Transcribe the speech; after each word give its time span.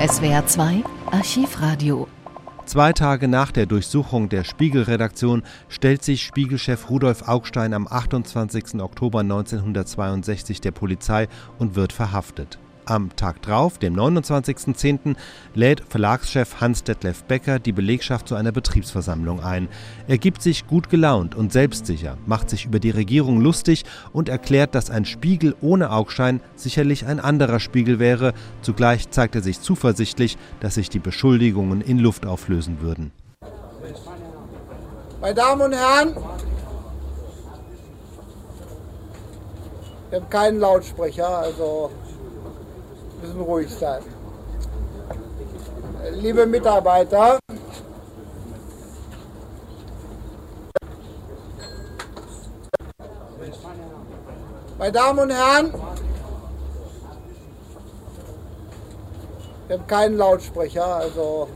SWR 0.00 0.46
2 0.46 0.82
Archivradio. 1.10 2.08
Zwei 2.64 2.94
Tage 2.94 3.28
nach 3.28 3.52
der 3.52 3.66
Durchsuchung 3.66 4.30
der 4.30 4.44
Spiegel-Redaktion 4.44 5.42
stellt 5.68 6.02
sich 6.02 6.22
Spiegelchef 6.22 6.88
Rudolf 6.88 7.28
Augstein 7.28 7.74
am 7.74 7.86
28. 7.86 8.80
Oktober 8.80 9.20
1962 9.20 10.62
der 10.62 10.70
Polizei 10.70 11.28
und 11.58 11.74
wird 11.74 11.92
verhaftet. 11.92 12.58
Am 12.90 13.14
Tag 13.14 13.40
drauf, 13.42 13.78
dem 13.78 13.94
29.10., 13.94 15.14
lädt 15.54 15.80
Verlagschef 15.88 16.60
Hans-Detlef 16.60 17.22
Becker 17.22 17.60
die 17.60 17.70
Belegschaft 17.70 18.26
zu 18.26 18.34
einer 18.34 18.50
Betriebsversammlung 18.50 19.38
ein. 19.38 19.68
Er 20.08 20.18
gibt 20.18 20.42
sich 20.42 20.66
gut 20.66 20.90
gelaunt 20.90 21.36
und 21.36 21.52
selbstsicher, 21.52 22.18
macht 22.26 22.50
sich 22.50 22.64
über 22.64 22.80
die 22.80 22.90
Regierung 22.90 23.40
lustig 23.40 23.84
und 24.12 24.28
erklärt, 24.28 24.74
dass 24.74 24.90
ein 24.90 25.04
Spiegel 25.04 25.54
ohne 25.60 25.92
Augstein 25.92 26.40
sicherlich 26.56 27.06
ein 27.06 27.20
anderer 27.20 27.60
Spiegel 27.60 28.00
wäre. 28.00 28.34
Zugleich 28.60 29.08
zeigt 29.10 29.36
er 29.36 29.42
sich 29.42 29.60
zuversichtlich, 29.60 30.36
dass 30.58 30.74
sich 30.74 30.90
die 30.90 30.98
Beschuldigungen 30.98 31.82
in 31.82 32.00
Luft 32.00 32.26
auflösen 32.26 32.80
würden. 32.80 33.12
Meine 35.20 35.34
Damen 35.34 35.62
und 35.62 35.74
Herren, 35.74 36.16
wir 40.10 40.20
haben 40.20 40.28
keinen 40.28 40.58
Lautsprecher, 40.58 41.38
also 41.38 41.92
müssen 43.20 43.40
ruhig 43.40 43.74
sein. 43.74 44.02
Liebe 46.12 46.46
Mitarbeiter, 46.46 47.38
meine 54.78 54.92
Damen 54.92 55.18
und 55.18 55.30
Herren, 55.30 55.74
wir 59.68 59.78
haben 59.78 59.86
keinen 59.86 60.16
Lautsprecher, 60.16 60.84
also 60.84 61.48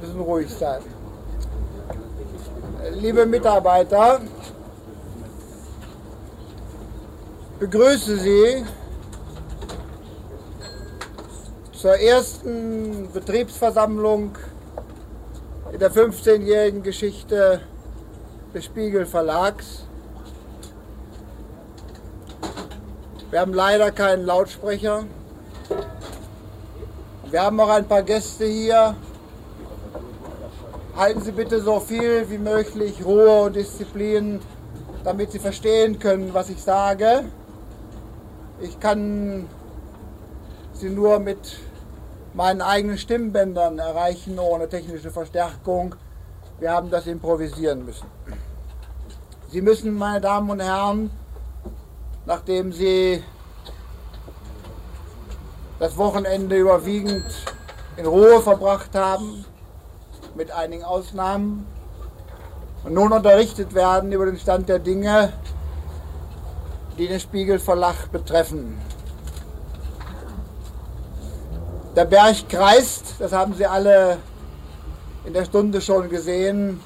müssen 0.00 0.20
ruhig 0.20 0.50
sein. 0.52 0.82
Liebe 2.94 3.24
Mitarbeiter, 3.24 4.20
begrüße 7.60 8.18
Sie 8.18 8.66
zur 11.82 11.98
ersten 11.98 13.08
Betriebsversammlung 13.12 14.38
in 15.72 15.80
der 15.80 15.90
15-jährigen 15.90 16.84
Geschichte 16.84 17.60
des 18.54 18.66
Spiegel 18.66 19.04
Verlags. 19.04 19.84
Wir 23.32 23.40
haben 23.40 23.52
leider 23.52 23.90
keinen 23.90 24.24
Lautsprecher. 24.24 25.06
Wir 27.28 27.42
haben 27.42 27.58
auch 27.58 27.70
ein 27.70 27.88
paar 27.88 28.04
Gäste 28.04 28.44
hier. 28.44 28.94
Halten 30.96 31.20
Sie 31.22 31.32
bitte 31.32 31.60
so 31.60 31.80
viel 31.80 32.30
wie 32.30 32.38
möglich 32.38 33.04
Ruhe 33.04 33.42
und 33.42 33.56
Disziplin, 33.56 34.38
damit 35.02 35.32
Sie 35.32 35.40
verstehen 35.40 35.98
können, 35.98 36.32
was 36.32 36.48
ich 36.48 36.62
sage. 36.62 37.24
Ich 38.60 38.78
kann 38.78 39.48
Sie 40.74 40.88
nur 40.88 41.18
mit 41.18 41.58
meinen 42.34 42.62
eigenen 42.62 42.98
Stimmbändern 42.98 43.78
erreichen 43.78 44.38
ohne 44.38 44.68
technische 44.68 45.10
Verstärkung. 45.10 45.94
Wir 46.58 46.70
haben 46.72 46.90
das 46.90 47.06
improvisieren 47.06 47.84
müssen. 47.84 48.06
Sie 49.50 49.60
müssen, 49.60 49.94
meine 49.94 50.20
Damen 50.20 50.48
und 50.50 50.60
Herren, 50.60 51.10
nachdem 52.24 52.72
Sie 52.72 53.22
das 55.78 55.96
Wochenende 55.96 56.56
überwiegend 56.56 57.24
in 57.96 58.06
Ruhe 58.06 58.40
verbracht 58.40 58.94
haben, 58.94 59.44
mit 60.34 60.50
einigen 60.50 60.84
Ausnahmen, 60.84 61.66
und 62.84 62.94
nun 62.94 63.12
unterrichtet 63.12 63.74
werden 63.74 64.10
über 64.10 64.26
den 64.26 64.38
Stand 64.38 64.68
der 64.68 64.78
Dinge, 64.78 65.32
die 66.98 67.06
den 67.06 67.20
Spiegel 67.20 67.58
Verlag 67.58 68.10
betreffen. 68.10 68.76
Der 71.94 72.06
Berg 72.06 72.48
kreist, 72.48 73.16
das 73.18 73.32
haben 73.32 73.52
Sie 73.52 73.66
alle 73.66 74.16
in 75.26 75.34
der 75.34 75.44
Stunde 75.44 75.78
schon 75.82 76.08
gesehen. 76.08 76.80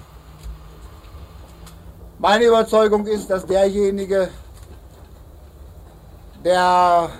Meine 2.18 2.46
Überzeugung 2.46 3.06
ist, 3.06 3.30
dass 3.30 3.46
derjenige, 3.46 4.30
der 6.44 7.10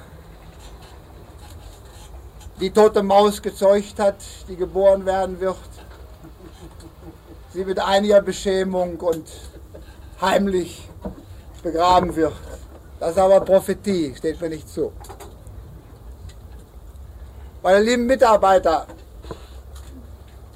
die 2.59 2.71
tote 2.71 3.05
Maus 3.05 3.41
gezeugt 3.41 4.01
hat, 4.01 4.17
die 4.49 4.57
geboren 4.57 5.07
werden 5.07 5.39
wird, 5.39 5.57
sie 7.53 7.65
mit 7.65 7.79
einiger 7.79 8.21
Beschämung 8.21 8.99
und 8.99 9.29
heimlich 10.21 10.89
begraben 11.63 12.17
wird. 12.17 12.35
Das 12.99 13.13
ist 13.13 13.19
aber 13.19 13.41
Prophetie, 13.43 14.13
steht 14.17 14.41
mir 14.41 14.49
nicht 14.49 14.69
zu. 14.69 14.91
Meine 17.66 17.81
lieben 17.81 18.06
Mitarbeiter, 18.06 18.87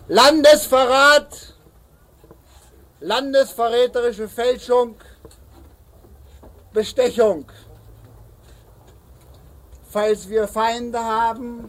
Landesverrat, 0.06 1.56
landesverräterische 3.00 4.28
Fälschung, 4.28 4.94
Bestechung. 6.72 7.46
Falls 9.88 10.28
wir 10.28 10.46
Feinde 10.46 11.00
haben 11.00 11.68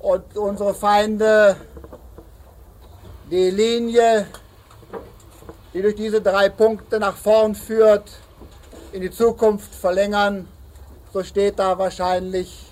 und 0.00 0.36
unsere 0.36 0.74
Feinde 0.74 1.56
die 3.30 3.48
Linie, 3.48 4.26
die 5.72 5.80
durch 5.80 5.96
diese 5.96 6.20
drei 6.20 6.50
Punkte 6.50 7.00
nach 7.00 7.16
vorn 7.16 7.54
führt, 7.54 8.10
in 8.92 9.00
die 9.00 9.10
Zukunft 9.10 9.74
verlängern, 9.74 10.46
so 11.14 11.24
steht 11.24 11.58
da 11.58 11.78
wahrscheinlich 11.78 12.69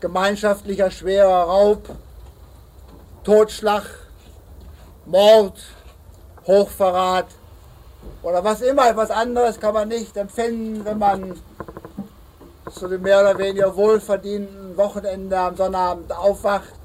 gemeinschaftlicher 0.00 0.90
schwerer 0.90 1.44
Raub, 1.44 1.88
Totschlag, 3.24 3.84
Mord, 5.06 5.58
Hochverrat 6.46 7.26
oder 8.22 8.42
was 8.44 8.60
immer, 8.60 8.88
etwas 8.88 9.10
anderes 9.10 9.58
kann 9.58 9.74
man 9.74 9.88
nicht 9.88 10.16
empfinden, 10.16 10.84
wenn 10.84 10.98
man 10.98 11.40
zu 12.72 12.88
dem 12.88 13.02
mehr 13.02 13.20
oder 13.20 13.38
weniger 13.38 13.74
wohlverdienten 13.76 14.76
Wochenende 14.76 15.38
am 15.38 15.56
Sonnabend 15.56 16.12
aufwacht 16.12 16.80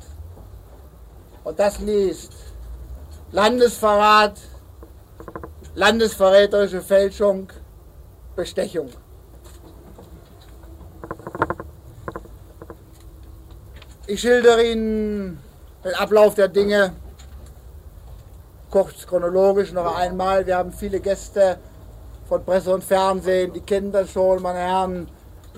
und 1.43 1.59
das 1.59 1.79
liest. 1.79 2.33
Landesverrat, 3.31 4.39
landesverräterische 5.75 6.81
Fälschung, 6.81 7.47
Bestechung. 8.35 8.89
Ich 14.11 14.19
schildere 14.19 14.61
Ihnen 14.61 15.39
den 15.85 15.93
Ablauf 15.93 16.35
der 16.35 16.49
Dinge 16.49 16.91
kurz 18.69 19.07
chronologisch 19.07 19.71
noch 19.71 19.95
einmal. 19.95 20.45
Wir 20.45 20.57
haben 20.57 20.73
viele 20.73 20.99
Gäste 20.99 21.57
von 22.27 22.43
Presse 22.43 22.73
und 22.73 22.83
Fernsehen, 22.83 23.53
die 23.53 23.61
kennen 23.61 23.93
das 23.93 24.11
schon, 24.11 24.41
meine 24.41 24.59
Herren. 24.59 25.07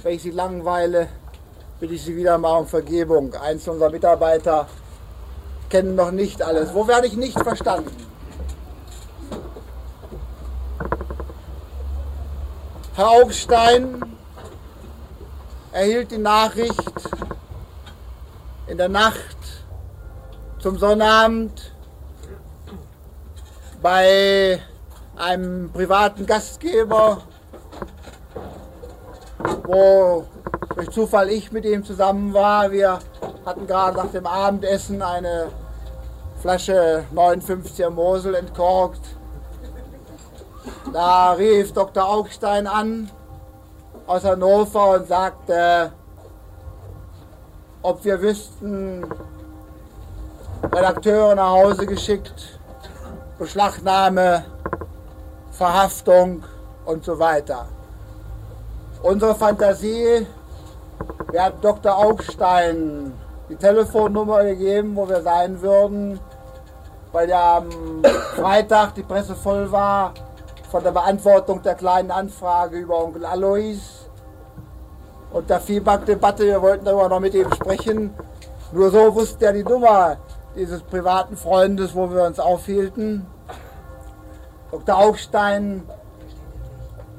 Wenn 0.04 0.14
ich 0.14 0.22
Sie 0.22 0.30
langweile, 0.30 1.08
bitte 1.80 1.96
ich 1.96 2.04
Sie 2.04 2.16
wieder 2.16 2.38
mal 2.38 2.60
um 2.60 2.68
Vergebung. 2.68 3.34
Einzelne 3.34 3.74
unserer 3.74 3.90
Mitarbeiter 3.90 4.68
kennen 5.68 5.96
noch 5.96 6.12
nicht 6.12 6.44
alles. 6.44 6.76
Wo 6.76 6.88
werde 6.88 7.08
ich 7.08 7.18
nicht 7.18 7.40
verstanden? 7.40 7.90
Herr 12.94 13.10
Augstein 13.10 14.00
erhielt 15.72 16.12
die 16.12 16.20
Nachricht, 16.20 16.84
in 18.68 18.78
der 18.78 18.90
Nacht 18.90 19.38
zum 20.60 20.78
Sonnabend 20.78 21.74
bei 23.82 24.60
einem 25.18 25.72
privaten 25.72 26.26
Gastgeber, 26.26 27.22
wo 29.66 30.26
durch 30.76 30.90
Zufall 30.92 31.30
ich 31.30 31.52
mit 31.52 31.66
ihm 31.66 31.84
zusammen 31.84 32.34
war. 32.34 32.72
Wir 32.72 33.00
hatten 33.46 33.68
gerade 33.68 33.98
nach 33.98 34.12
dem 34.12 34.26
Abendessen 34.26 35.02
eine 35.02 35.52
Flasche 36.42 37.04
59er 37.14 37.90
Mosel 37.90 38.36
entkorkt. 38.36 39.02
Da 40.94 41.34
rief 41.34 41.74
Dr. 41.74 42.08
Augstein 42.08 42.68
an 42.68 43.10
aus 44.08 44.24
Hannover 44.24 44.92
und 44.92 45.08
sagte, 45.08 45.92
ob 47.84 48.04
wir 48.04 48.22
wüssten, 48.22 49.06
Redakteure 50.64 51.36
nach 51.36 51.52
Hause 51.52 51.86
geschickt, 51.86 52.60
Beschlagnahme, 53.38 54.46
Verhaftung 55.52 56.44
und 56.86 57.04
so 57.06 57.20
weiter. 57.20 57.68
Unsere 59.04 59.36
Fantasie 59.36 60.26
Wir 61.32 61.46
haben 61.46 61.60
Dr. 61.62 61.98
Augstein 61.98 63.12
die 63.50 63.56
Telefonnummer 63.56 64.44
gegeben, 64.44 64.96
wo 64.96 65.10
wir 65.10 65.22
sein 65.24 65.60
würden, 65.62 66.20
weil 67.12 67.28
ja 67.28 67.58
am 67.58 67.70
Freitag 68.36 68.94
die 68.94 69.02
Presse 69.02 69.36
voll 69.36 69.72
war 69.72 70.14
von 70.70 70.84
der 70.84 70.92
Beantwortung 70.92 71.62
der 71.64 71.74
kleinen 71.74 72.12
Anfrage 72.12 72.78
über 72.78 73.04
Onkel 73.04 73.26
Alois 73.26 74.03
und 75.34 75.50
der 75.50 75.60
Feedback-Debatte. 75.60 76.46
Wir 76.46 76.62
wollten 76.62 76.86
darüber 76.86 77.10
noch 77.10 77.20
mit 77.20 77.34
ihm 77.34 77.52
sprechen. 77.54 78.14
Nur 78.72 78.92
so 78.92 79.14
wusste 79.14 79.48
er 79.48 79.54
die 79.54 79.64
Nummer 79.64 80.18
dieses 80.56 80.82
privaten 80.82 81.36
Freundes, 81.36 81.94
wo 81.96 82.12
wir 82.12 82.24
uns 82.24 82.40
aufhielten. 82.40 83.26
Dr. 84.72 84.98
Augstein 84.98 85.84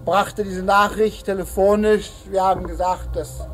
brachte 0.04 0.44
diese 0.44 0.62
Nachricht 0.62 1.26
telefonisch. 1.26 2.10
Wir 2.30 2.42
haben 2.42 2.66
gesagt, 2.66 3.14
das 3.14 3.46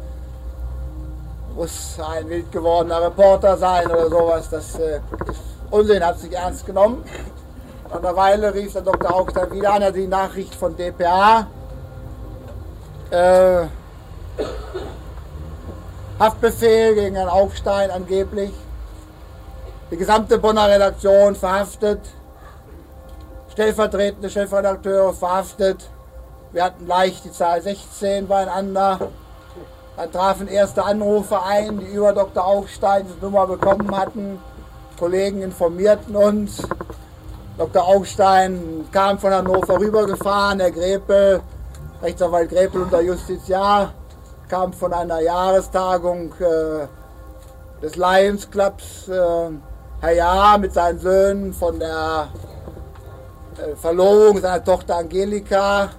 muss 1.55 1.99
ein 2.01 2.29
wild 2.29 2.51
gewordener 2.53 3.03
Reporter 3.03 3.57
sein 3.57 3.87
oder 3.91 4.09
sowas. 4.09 4.49
Das 4.51 4.79
äh, 4.79 5.01
ist 5.27 5.41
Unsinn, 5.71 6.05
hat 6.05 6.19
sich 6.19 6.33
ernst 6.33 6.67
genommen. 6.67 7.05
Nach 7.91 7.99
einer 7.99 8.17
Weile 8.17 8.55
rief 8.55 8.73
der 8.73 8.83
Dr. 8.83 9.15
Augstein 9.15 9.51
wieder 9.53 9.75
an, 9.75 9.83
er 9.83 9.93
die 9.93 10.07
Nachricht 10.07 10.55
von 10.55 10.77
DPA. 10.77 11.47
Äh, 13.11 13.67
Haftbefehl 16.19 16.95
gegen 16.95 17.17
Herrn 17.17 17.29
Augstein 17.29 17.91
angeblich. 17.91 18.53
Die 19.91 19.97
gesamte 19.97 20.39
Bonner 20.39 20.69
Redaktion 20.69 21.35
verhaftet. 21.35 22.01
Stellvertretende 23.53 24.29
Chefredakteure 24.29 25.13
verhaftet. 25.15 25.89
Wir 26.53 26.65
hatten 26.65 26.87
leicht 26.87 27.25
die 27.25 27.33
Zahl 27.33 27.63
16 27.63 28.29
beieinander. 28.29 28.99
Dann 29.97 30.13
trafen 30.13 30.49
erste 30.49 30.85
Anrufe 30.85 31.43
ein, 31.43 31.79
die 31.79 31.87
über 31.87 32.13
Dr. 32.13 32.45
Augstein 32.45 33.07
die 33.07 33.25
Nummer 33.25 33.47
bekommen 33.47 33.97
hatten. 33.97 34.39
Kollegen 34.99 35.43
informierten 35.43 36.15
uns. 36.15 36.63
Dr. 37.57 37.87
Augstein 37.87 38.87
kam 38.93 39.19
von 39.19 39.33
Hannover 39.33 39.79
rübergefahren, 39.79 40.61
Herr 40.61 40.71
Grepel, 40.71 41.41
Rechtsanwalt 42.03 42.51
Grepel 42.51 42.83
und 42.83 42.93
der 42.93 43.03
Justiziar, 43.03 43.93
kam 44.51 44.73
von 44.73 44.93
einer 44.93 45.21
Jahrestagung 45.21 46.33
äh, 46.41 46.89
des 47.81 47.95
Lions 47.95 48.51
Clubs. 48.51 49.07
Äh, 49.09 49.51
Herr 50.01 50.13
Jahr 50.13 50.59
mit 50.59 50.73
seinen 50.75 50.99
Söhnen 50.99 51.53
von 51.53 51.79
der 51.79 52.29
äh, 53.59 53.77
Verlobung 53.77 54.41
seiner 54.41 54.65
Tochter 54.65 54.97
Angelika. 54.97 55.91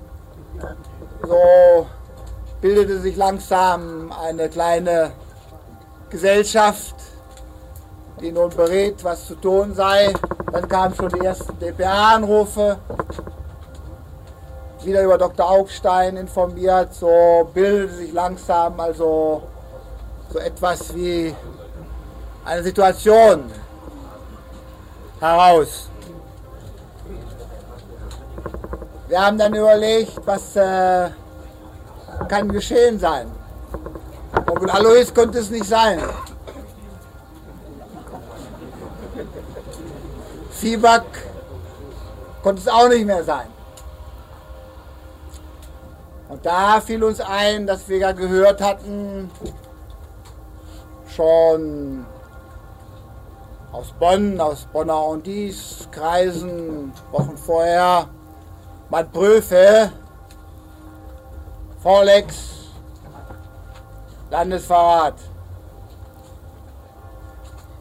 So 1.26 1.88
bildete 2.60 3.00
sich 3.00 3.16
langsam 3.16 4.12
eine 4.12 4.50
kleine 4.50 5.12
Gesellschaft, 6.10 6.96
die 8.20 8.34
nun 8.34 8.50
berät, 8.50 9.02
was 9.04 9.28
zu 9.28 9.36
tun 9.36 9.74
sei. 9.74 10.14
Dann 10.52 10.68
kamen 10.68 10.94
schon 10.94 11.10
die 11.10 11.26
ersten 11.26 11.58
DPA-Anrufe, 11.58 12.78
wieder 14.86 15.04
über 15.04 15.18
Dr. 15.18 15.50
Augstein 15.50 16.18
informiert. 16.18 16.94
So 16.94 17.50
bildete 17.54 17.94
sich 17.96 18.14
langsam 18.14 18.80
also 18.80 19.44
so 20.32 20.40
etwas 20.40 20.96
wie 20.96 21.36
eine 22.46 22.64
Situation 22.64 23.52
heraus. 25.20 25.90
Wir 29.08 29.26
haben 29.26 29.38
dann 29.38 29.54
überlegt, 29.54 30.14
was 30.26 30.56
äh, 30.56 31.10
kann 32.28 32.50
geschehen 32.50 32.98
sein. 32.98 33.30
Und 34.60 34.70
Alois 34.70 35.14
konnte 35.14 35.40
es 35.40 35.50
nicht 35.50 35.66
sein. 35.66 36.00
Fieback 40.52 41.04
konnte 42.42 42.62
es 42.62 42.68
auch 42.68 42.88
nicht 42.88 43.06
mehr 43.06 43.24
sein. 43.24 43.48
Und 46.32 46.46
da 46.46 46.80
fiel 46.80 47.04
uns 47.04 47.20
ein, 47.20 47.68
dass 47.68 47.90
wir 47.90 47.98
ja 47.98 48.14
gehört 48.14 48.62
hatten, 48.62 49.30
schon 51.06 52.06
aus 53.74 53.92
Bonn, 54.00 54.40
aus 54.40 54.66
Bonner 54.72 55.08
und 55.08 55.28
Dies, 55.28 55.90
Kreisen, 55.92 56.94
Wochen 57.12 57.36
vorher, 57.36 58.08
man 58.90 59.12
prüfe, 59.12 59.92
Vorlex, 61.84 62.70
Landesverrat. 64.30 65.16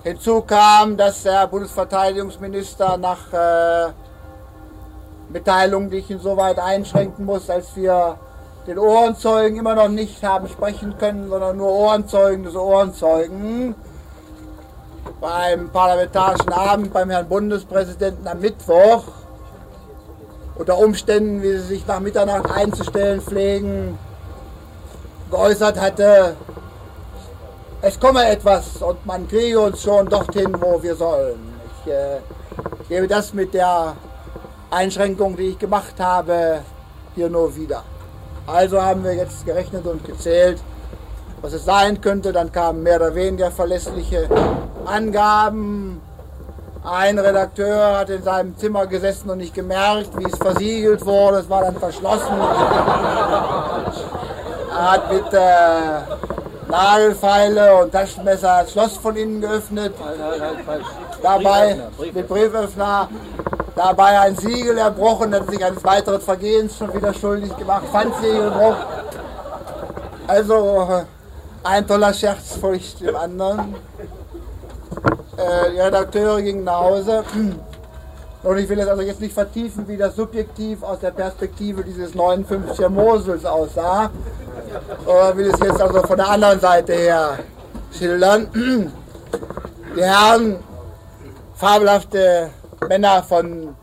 Hinzu 0.03 0.43
kam, 0.43 0.97
dass 0.97 1.23
der 1.23 1.47
Bundesverteidigungsminister 1.47 2.97
nach 2.97 3.33
äh, 3.33 3.93
Mitteilungen, 5.29 5.89
die 5.89 5.99
ich 5.99 6.11
insoweit 6.11 6.59
einschränken 6.59 7.25
muss, 7.25 7.49
als 7.49 7.77
wir 7.77 8.19
den 8.67 8.79
Ohrenzeugen 8.79 9.59
immer 9.59 9.75
noch 9.75 9.89
nicht 9.89 10.23
haben 10.23 10.49
sprechen 10.49 10.97
können, 10.99 11.29
sondern 11.29 11.57
nur 11.57 11.71
Ohrenzeugen 11.71 12.45
des 12.45 12.55
Ohrenzeugen, 12.55 13.75
beim 15.21 15.71
Parlamentarischen 15.71 16.53
Abend 16.53 16.93
beim 16.93 17.11
Herrn 17.11 17.29
Bundespräsidenten 17.29 18.27
am 18.27 18.41
Mittwoch 18.41 19.05
unter 20.57 20.79
Umständen, 20.79 21.43
wie 21.43 21.53
sie 21.53 21.61
sich 21.61 21.87
nach 21.87 22.01
Mitternacht 22.01 22.51
einzustellen 22.51 23.21
pflegen, 23.21 23.99
geäußert 25.31 25.81
hatte, 25.81 26.37
es 27.83 27.99
komme 27.99 28.29
etwas 28.29 28.83
und 28.83 29.07
man 29.07 29.27
kriege 29.27 29.59
uns 29.59 29.83
schon 29.83 30.07
dorthin, 30.07 30.55
wo 30.61 30.83
wir 30.83 30.95
sollen. 30.95 31.39
Ich 31.85 31.91
äh, 31.91 32.19
gebe 32.89 33.09
das 33.09 33.33
mit 33.33 33.55
der 33.55 33.97
Einschränkung, 34.71 35.35
die 35.35 35.51
ich 35.51 35.59
gemacht 35.59 35.95
habe, 35.99 36.61
hier 37.15 37.31
nur 37.31 37.57
wieder. 37.57 37.83
Also 38.53 38.83
haben 38.83 39.05
wir 39.05 39.15
jetzt 39.15 39.47
gerechnet 39.47 39.87
und 39.87 40.05
gezählt, 40.05 40.61
was 41.41 41.53
es 41.53 41.65
sein 41.65 42.01
könnte. 42.01 42.33
Dann 42.33 42.51
kamen 42.53 42.83
mehr 42.83 42.97
oder 42.97 43.15
weniger 43.15 43.51
verlässliche 43.51 44.29
Angaben 44.85 46.01
ein 46.83 47.19
Redakteur 47.19 47.99
hat 47.99 48.09
in 48.09 48.23
seinem 48.23 48.57
Zimmer 48.57 48.87
gesessen 48.87 49.29
und 49.29 49.39
nicht 49.39 49.55
gemerkt, 49.55 50.17
wie 50.17 50.25
es 50.25 50.39
versiegelt 50.39 51.05
wurde. 51.05 51.39
Es 51.39 51.51
war 51.51 51.63
dann 51.63 51.77
verschlossen. 51.77 52.41
Er 54.71 54.93
hat 54.93 55.13
mit 55.13 55.33
äh, 55.33 56.71
Nagelfeile 56.71 57.77
und 57.77 57.93
Taschenmesser 57.93 58.63
das 58.63 58.73
Schloss 58.73 58.97
von 58.97 59.15
innen 59.15 59.43
geöffnet. 59.43 59.93
Dabei 61.23 61.81
mit 62.15 62.29
Brieföffner. 62.29 63.09
Dabei 63.83 64.21
ein 64.21 64.37
Siegel 64.37 64.77
erbrochen, 64.77 65.35
hat 65.35 65.51
sich 65.51 65.65
eines 65.65 65.83
weiteren 65.83 66.21
Vergehens 66.21 66.77
schon 66.77 66.93
wieder 66.93 67.15
schuldig 67.15 67.57
gemacht. 67.57 67.85
Pfandsiegelbruch. 67.91 68.77
Also 70.27 71.05
ein 71.65 71.89
toller 71.89 72.13
Scherz 72.13 72.57
folgt 72.61 73.01
dem 73.01 73.17
anderen 73.17 73.75
äh, 75.39 75.71
die 75.73 75.81
Redakteure 75.81 76.43
gingen 76.43 76.65
nach 76.65 76.81
Hause. 76.81 77.25
Und 78.43 78.59
ich 78.59 78.69
will 78.69 78.81
es 78.81 78.87
also 78.87 79.01
jetzt 79.01 79.23
nicht 79.23 79.33
vertiefen, 79.33 79.89
wie 79.89 79.97
das 79.97 80.15
subjektiv 80.15 80.83
aus 80.83 80.99
der 81.01 81.13
Perspektive 81.13 81.83
dieses 81.83 82.15
59er 82.15 82.91
Mosels 82.91 83.47
aussah. 83.47 84.11
Oder 85.07 85.35
will 85.39 85.47
es 85.47 85.59
jetzt 85.59 85.81
also 85.81 86.03
von 86.03 86.19
der 86.19 86.29
anderen 86.29 86.61
Seite 86.61 86.93
her 86.93 87.39
schildern. 87.97 88.47
Die 89.97 90.03
Herren, 90.03 90.57
fabelhafte 91.55 92.51
Männer 92.89 93.23
von 93.23 93.75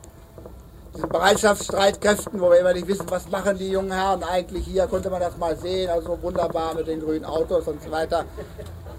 diesen 0.96 1.10
Bereitschaftsstreitkräften, 1.10 2.42
wo 2.42 2.50
wir 2.50 2.60
immer 2.60 2.74
nicht 2.74 2.88
wissen, 2.88 3.06
was 3.10 3.30
machen 3.30 3.58
die 3.58 3.70
jungen 3.70 3.92
Herren 3.92 4.24
eigentlich 4.24 4.66
hier, 4.66 4.88
konnte 4.88 5.10
man 5.10 5.22
das 5.22 5.38
mal 5.38 5.56
sehen, 5.56 5.90
also 5.90 6.18
wunderbar 6.22 6.74
mit 6.74 6.88
den 6.88 7.00
grünen 7.00 7.26
Autos 7.26 7.68
und 7.68 7.82
so 7.84 7.92
weiter. 7.92 8.26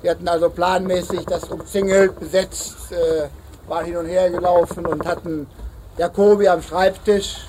Wir 0.00 0.12
hatten 0.12 0.28
also 0.28 0.48
planmäßig 0.48 1.24
das 1.26 1.44
umzingelt, 1.44 2.18
besetzt, 2.20 2.92
äh, 2.92 3.28
waren 3.68 3.84
hin 3.84 3.96
und 3.96 4.06
her 4.06 4.30
gelaufen 4.30 4.86
und 4.86 5.04
hatten 5.04 5.48
Jakobi 5.96 6.48
am 6.48 6.62
Schreibtisch 6.62 7.48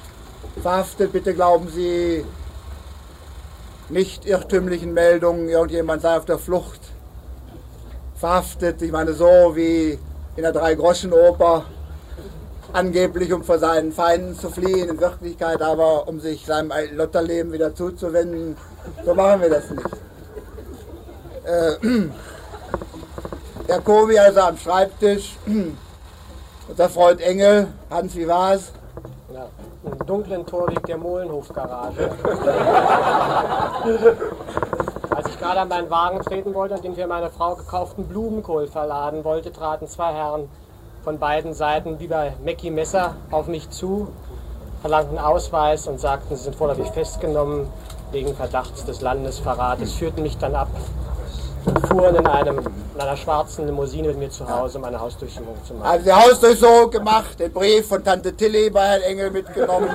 verhaftet. 0.61 1.11
Bitte 1.11 1.35
glauben 1.35 1.69
Sie 1.69 2.25
nicht 3.89 4.25
irrtümlichen 4.25 4.93
Meldungen, 4.93 5.47
irgendjemand 5.49 6.01
sei 6.01 6.17
auf 6.17 6.25
der 6.25 6.39
Flucht 6.39 6.79
verhaftet. 8.15 8.81
Ich 8.81 8.91
meine, 8.91 9.13
so 9.13 9.55
wie 9.55 9.99
in 10.35 10.43
der 10.43 10.51
Drei-Groschen-Oper, 10.51 11.65
angeblich 12.73 13.31
um 13.33 13.43
vor 13.43 13.59
seinen 13.59 13.91
Feinden 13.91 14.35
zu 14.35 14.49
fliehen, 14.49 14.89
in 14.89 14.99
Wirklichkeit 14.99 15.61
aber 15.61 16.07
um 16.07 16.19
sich 16.19 16.43
seinem 16.45 16.71
Lotterleben 16.93 17.51
wieder 17.51 17.75
zuzuwenden. 17.75 18.57
So 19.05 19.13
machen 19.13 19.41
wir 19.41 19.49
das 19.49 19.69
nicht. 19.69 19.85
Äh, 21.45 21.75
der 23.67 23.81
Kobi 23.81 24.17
also 24.19 24.39
am 24.41 24.57
Schreibtisch. 24.57 25.37
Unser 26.69 26.89
Freund 26.89 27.21
Engel, 27.21 27.67
Hans, 27.89 28.15
wie 28.15 28.27
war's? 28.27 28.71
Ja, 29.33 29.47
im 29.83 29.97
dunklen 30.05 30.45
Tor 30.45 30.69
liegt 30.69 30.87
der 30.87 30.97
Mohlenhofgarage. 30.97 32.11
Als 35.09 35.27
ich 35.27 35.39
gerade 35.39 35.61
an 35.61 35.67
meinen 35.67 35.89
Wagen 35.89 36.21
treten 36.21 36.53
wollte 36.53 36.75
und 36.75 36.83
den 36.83 36.93
für 36.93 37.07
meine 37.07 37.31
Frau 37.31 37.55
gekauften 37.55 38.05
Blumenkohl 38.05 38.67
verladen 38.67 39.23
wollte, 39.23 39.51
traten 39.51 39.87
zwei 39.87 40.13
Herren 40.13 40.47
von 41.03 41.19
beiden 41.19 41.53
Seiten 41.53 41.99
wie 41.99 42.07
bei 42.07 42.33
Mackie 42.43 42.71
Messer 42.71 43.15
auf 43.31 43.47
mich 43.47 43.69
zu, 43.69 44.09
verlangten 44.81 45.17
Ausweis 45.17 45.87
und 45.87 45.99
sagten, 45.99 46.35
sie 46.35 46.43
sind 46.43 46.55
vorläufig 46.55 46.89
festgenommen 46.91 47.67
wegen 48.11 48.35
Verdachts 48.35 48.85
des 48.85 49.01
Landesverrates, 49.01 49.93
führten 49.93 50.23
mich 50.23 50.37
dann 50.37 50.55
ab 50.55 50.69
und 51.65 51.87
fuhren 51.87 52.15
in, 52.15 52.25
einem, 52.27 52.59
in 52.59 53.01
einer 53.01 53.17
schwarzen 53.17 53.65
Limousine 53.65 54.09
mit 54.09 54.17
mir 54.17 54.29
zu 54.29 54.49
Hause, 54.49 54.77
um 54.77 54.85
eine 54.85 54.99
Hausdurchsuchung 54.99 55.57
zu 55.65 55.73
machen. 55.73 55.87
Also 55.87 56.05
die 56.05 56.13
Hausdurchsuchung 56.13 56.91
gemacht, 56.91 57.39
den 57.39 57.51
Brief 57.51 57.87
von 57.87 58.03
Tante 58.03 58.33
Tilly 58.33 58.69
bei 58.69 58.87
Herrn 58.87 59.01
Engel 59.01 59.31
mitgenommen. 59.31 59.89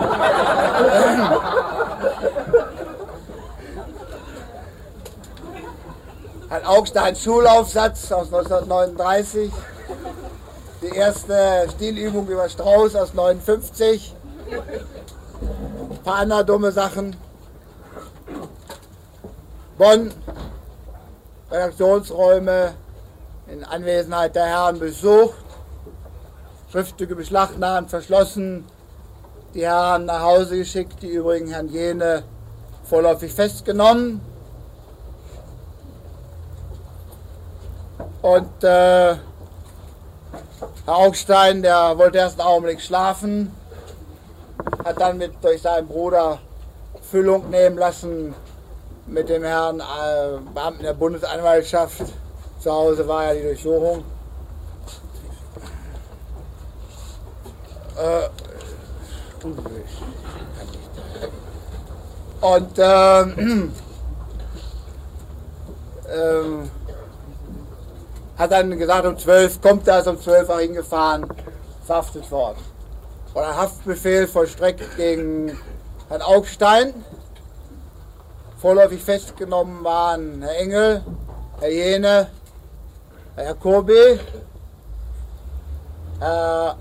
Herrn 6.49 6.67
Augstein 6.67 7.17
Schulaufsatz 7.17 8.13
aus 8.13 8.33
1939. 8.33 9.51
Die 10.85 10.95
erste 10.95 11.67
Stilübung 11.75 12.29
über 12.29 12.47
Strauß 12.47 12.95
aus 12.97 13.15
59. 13.15 14.15
Ein 14.51 16.03
paar 16.05 16.17
andere 16.17 16.45
dumme 16.45 16.73
Sachen. 16.73 17.17
Bonn, 19.79 20.13
Redaktionsräume 21.51 22.75
in 23.47 23.65
Anwesenheit 23.65 24.37
der 24.37 24.45
Herren 24.45 24.79
besucht, 24.79 25.43
Schriftstücke 26.71 27.17
beschlagnahmt, 27.17 27.89
verschlossen, 27.89 28.67
die 29.55 29.63
Herren 29.63 30.05
nach 30.05 30.21
Hause 30.21 30.59
geschickt, 30.59 31.01
die 31.01 31.09
übrigen 31.09 31.49
Herrn 31.49 31.69
Jene 31.69 32.25
vorläufig 32.83 33.33
festgenommen. 33.33 34.21
Und 38.21 38.65
äh, 38.65 39.17
Herr 40.87 40.97
Augstein, 40.97 41.63
der 41.63 41.97
wollte 41.97 42.19
erst 42.19 42.39
einen 42.39 42.47
Augenblick 42.47 42.79
schlafen, 42.79 43.51
hat 44.85 45.01
dann 45.01 45.17
mit 45.17 45.43
durch 45.43 45.63
seinen 45.63 45.89
Bruder 45.89 46.41
Füllung 47.11 47.49
nehmen 47.49 47.79
lassen 47.79 48.35
mit 49.07 49.31
dem 49.31 49.45
Herrn 49.45 49.81
äh, 49.81 50.39
Beamten 50.53 50.83
der 50.83 50.93
Bundesanwaltschaft. 50.93 52.03
Zu 52.59 52.71
Hause 52.71 53.09
war 53.09 53.25
ja 53.25 53.33
die 53.35 53.43
Durchsuchung. 53.43 54.05
Äh, 57.97 58.29
und 62.41 62.79
äh, 62.79 63.25
hat 68.39 68.51
dann 68.51 68.77
gesagt, 68.79 69.07
um 69.07 69.17
12 69.17 69.61
kommt 69.61 69.87
er, 69.89 70.01
ist 70.01 70.09
um 70.09 70.21
12 70.21 70.49
auch 70.51 70.59
hingefahren, 70.59 71.27
verhaftet 71.85 72.31
worden. 72.31 72.59
Ein 73.35 73.57
Haftbefehl 73.57 74.29
vollstreckt 74.29 74.97
gegen 74.97 75.59
Herrn 76.09 76.23
Augstein. 76.23 76.95
Vorläufig 78.59 79.03
festgenommen 79.03 79.83
waren 79.83 80.41
Herr 80.41 80.57
Engel, 80.57 81.03
Herr 81.61 81.71
Jene, 81.71 82.29
Herr 83.35 83.45
Jacobi. 83.45 84.21
Herr 86.21 86.77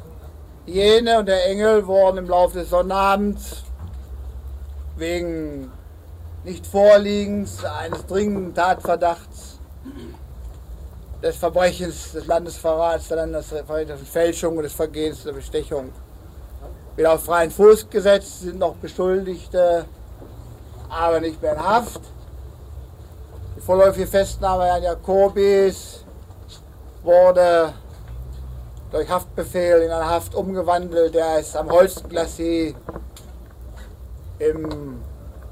Jene 0.65 1.19
und 1.19 1.27
Herr 1.27 1.45
Engel 1.45 1.87
wurden 1.87 2.19
im 2.19 2.29
Laufe 2.29 2.59
des 2.59 2.69
Sonnabends 2.69 3.63
wegen 4.95 5.71
Nichtvorliegens 6.43 7.65
eines 7.65 8.05
dringenden 8.05 8.53
Tatverdachts 8.53 9.59
des 11.23 11.37
Verbrechens, 11.37 12.11
des 12.11 12.27
Landesverrats, 12.27 13.07
der 13.07 13.17
Landesverräters 13.17 14.01
Fälschung 14.01 14.57
und 14.57 14.63
des 14.63 14.73
Vergehens 14.73 15.23
der 15.23 15.31
Bestechung 15.31 15.89
wieder 16.97 17.13
auf 17.13 17.23
freien 17.23 17.49
Fuß 17.49 17.89
gesetzt, 17.89 18.41
sind 18.41 18.59
noch 18.59 18.75
Beschuldigte, 18.75 19.85
aber 20.89 21.21
nicht 21.21 21.41
mehr 21.41 21.53
in 21.53 21.63
Haft. 21.63 22.01
Die 23.55 23.61
vorläufige 23.61 24.05
Festnahme 24.05 24.65
Herrn 24.65 24.83
Jakobis 24.83 26.03
wurde 27.01 27.73
durch 28.91 29.09
Haftbefehl 29.09 29.81
in 29.81 29.91
eine 29.91 30.07
Haft 30.07 30.35
umgewandelt. 30.35 31.15
Der 31.15 31.39
ist 31.39 31.55
am 31.55 31.71
Holzglacis 31.71 32.75
im 34.39 35.01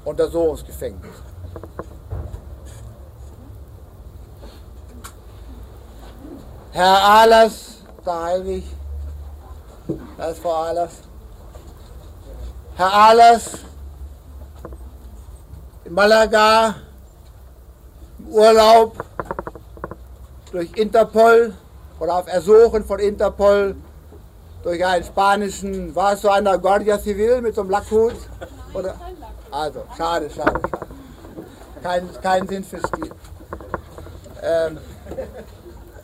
Untersuchungsgefängnis. 0.04 1.10
Herr 6.74 7.04
Ahlers, 7.04 7.82
da 8.02 8.24
Heilwig, 8.24 8.64
da 10.16 10.30
ist 10.30 10.40
Frau 10.40 10.54
Ahlers. 10.54 10.92
Herr 12.76 12.90
Ahlers 12.90 13.58
in 15.84 15.92
Malaga 15.92 16.76
im 18.18 18.28
Urlaub 18.28 19.04
durch 20.50 20.72
Interpol 20.74 21.52
oder 22.00 22.14
auf 22.14 22.26
Ersuchen 22.28 22.82
von 22.86 23.00
Interpol 23.00 23.76
durch 24.62 24.82
einen 24.82 25.04
spanischen, 25.04 25.94
war 25.94 26.14
es 26.14 26.22
so 26.22 26.30
einer 26.30 26.56
Guardia 26.56 26.98
Civil 26.98 27.42
mit 27.42 27.54
so 27.54 27.60
einem 27.60 27.70
Lackhut? 27.70 28.16
Oder? 28.72 28.94
Also, 29.50 29.84
schade, 29.94 30.30
schade, 30.30 30.58
schade. 30.70 30.88
Kein, 31.82 32.08
kein 32.22 32.48
Sinn 32.48 32.64
für 32.64 32.78
Stil. 32.78 33.10
Ähm, 34.42 34.78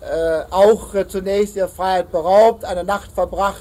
äh, 0.01 0.43
auch 0.51 0.95
äh, 0.95 1.09
zunächst 1.09 1.57
ihrer 1.57 1.69
Freiheit 1.69 2.13
beraubt, 2.13 2.65
eine 2.65 2.85
Nacht 2.85 3.11
verbracht 3.13 3.57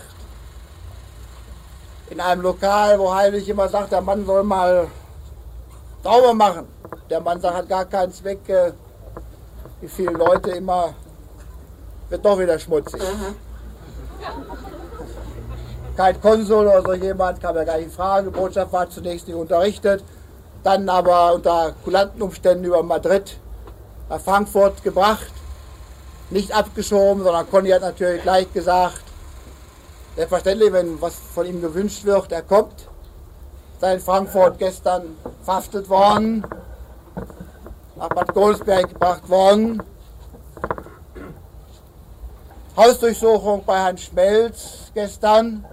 in 2.09 2.21
einem 2.21 2.41
Lokal, 2.41 2.99
wo 2.99 3.13
Heinrich 3.13 3.49
immer 3.49 3.67
sagt, 3.67 3.91
der 3.91 4.01
Mann 4.01 4.25
soll 4.25 4.43
mal 4.43 4.87
sauber 6.03 6.33
machen. 6.33 6.67
Der 7.09 7.19
Mann 7.19 7.41
sagt, 7.41 7.55
hat 7.55 7.69
gar 7.69 7.85
keinen 7.85 8.13
Zweck, 8.13 8.47
äh, 8.49 8.71
wie 9.81 9.87
viele 9.87 10.11
Leute 10.11 10.51
immer, 10.51 10.93
wird 12.09 12.23
doch 12.23 12.39
wieder 12.39 12.57
schmutzig. 12.59 13.01
Kein 15.97 16.21
Konsul 16.21 16.67
oder 16.67 16.83
so 16.83 16.93
jemand 16.93 17.41
kam 17.41 17.55
ja 17.55 17.63
gar 17.63 17.77
nicht 17.77 17.87
in 17.87 17.91
Frage. 17.91 18.29
Die 18.29 18.37
Botschaft 18.37 18.71
war 18.71 18.87
zunächst 18.89 19.27
nicht 19.27 19.35
unterrichtet, 19.35 20.03
dann 20.63 20.87
aber 20.87 21.33
unter 21.33 21.73
kulanten 21.83 22.21
Umständen 22.21 22.65
über 22.65 22.83
Madrid 22.83 23.37
nach 24.07 24.21
Frankfurt 24.21 24.83
gebracht 24.83 25.31
nicht 26.29 26.51
abgeschoben, 26.51 27.23
sondern 27.23 27.49
Conny 27.49 27.69
hat 27.69 27.81
natürlich 27.81 28.21
gleich 28.21 28.51
gesagt, 28.51 29.03
selbstverständlich, 30.15 30.73
wenn 30.73 31.01
was 31.01 31.15
von 31.15 31.45
ihm 31.45 31.61
gewünscht 31.61 32.03
wird, 32.05 32.31
er 32.31 32.41
kommt. 32.41 32.87
Sei 33.79 33.93
in 33.93 33.99
Frankfurt 33.99 34.57
gestern 34.57 35.15
verhaftet 35.43 35.87
worden, 35.87 36.43
nach 37.95 38.09
Bad 38.09 38.33
Goldsberg 38.33 38.89
gebracht 38.89 39.29
worden. 39.29 39.83
Hausdurchsuchung 42.75 43.63
bei 43.65 43.77
Herrn 43.77 43.97
Schmelz 43.97 44.91
gestern. 44.93 45.65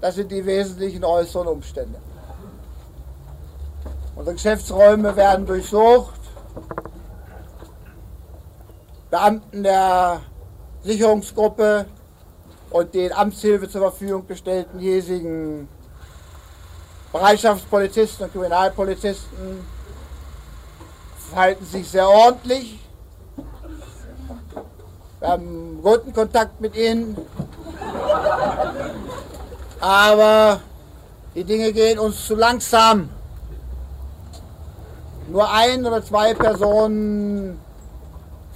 Das 0.00 0.14
sind 0.14 0.30
die 0.30 0.44
wesentlichen 0.44 1.04
äußeren 1.04 1.46
Umstände. 1.46 1.98
Unsere 4.16 4.34
Geschäftsräume 4.34 5.14
werden 5.16 5.46
durchsucht. 5.46 6.20
Beamten 9.10 9.62
der 9.64 10.20
Sicherungsgruppe 10.82 11.86
und 12.70 12.94
den 12.94 13.12
Amtshilfe 13.12 13.68
zur 13.68 13.80
Verfügung 13.80 14.26
gestellten 14.26 14.78
hiesigen 14.78 15.68
Bereitschaftspolizisten 17.12 18.26
und 18.26 18.32
Kriminalpolizisten 18.32 19.66
verhalten 21.30 21.64
sich 21.66 21.88
sehr 21.88 22.08
ordentlich. 22.08 22.78
Wir 25.18 25.28
haben 25.28 25.80
guten 25.82 26.12
Kontakt 26.12 26.60
mit 26.60 26.76
ihnen. 26.76 27.16
Aber 29.80 30.60
die 31.34 31.44
Dinge 31.44 31.72
gehen 31.72 31.98
uns 31.98 32.26
zu 32.26 32.36
langsam. 32.36 33.10
Nur 35.28 35.50
ein 35.50 35.84
oder 35.84 36.04
zwei 36.04 36.34
Personen 36.34 37.60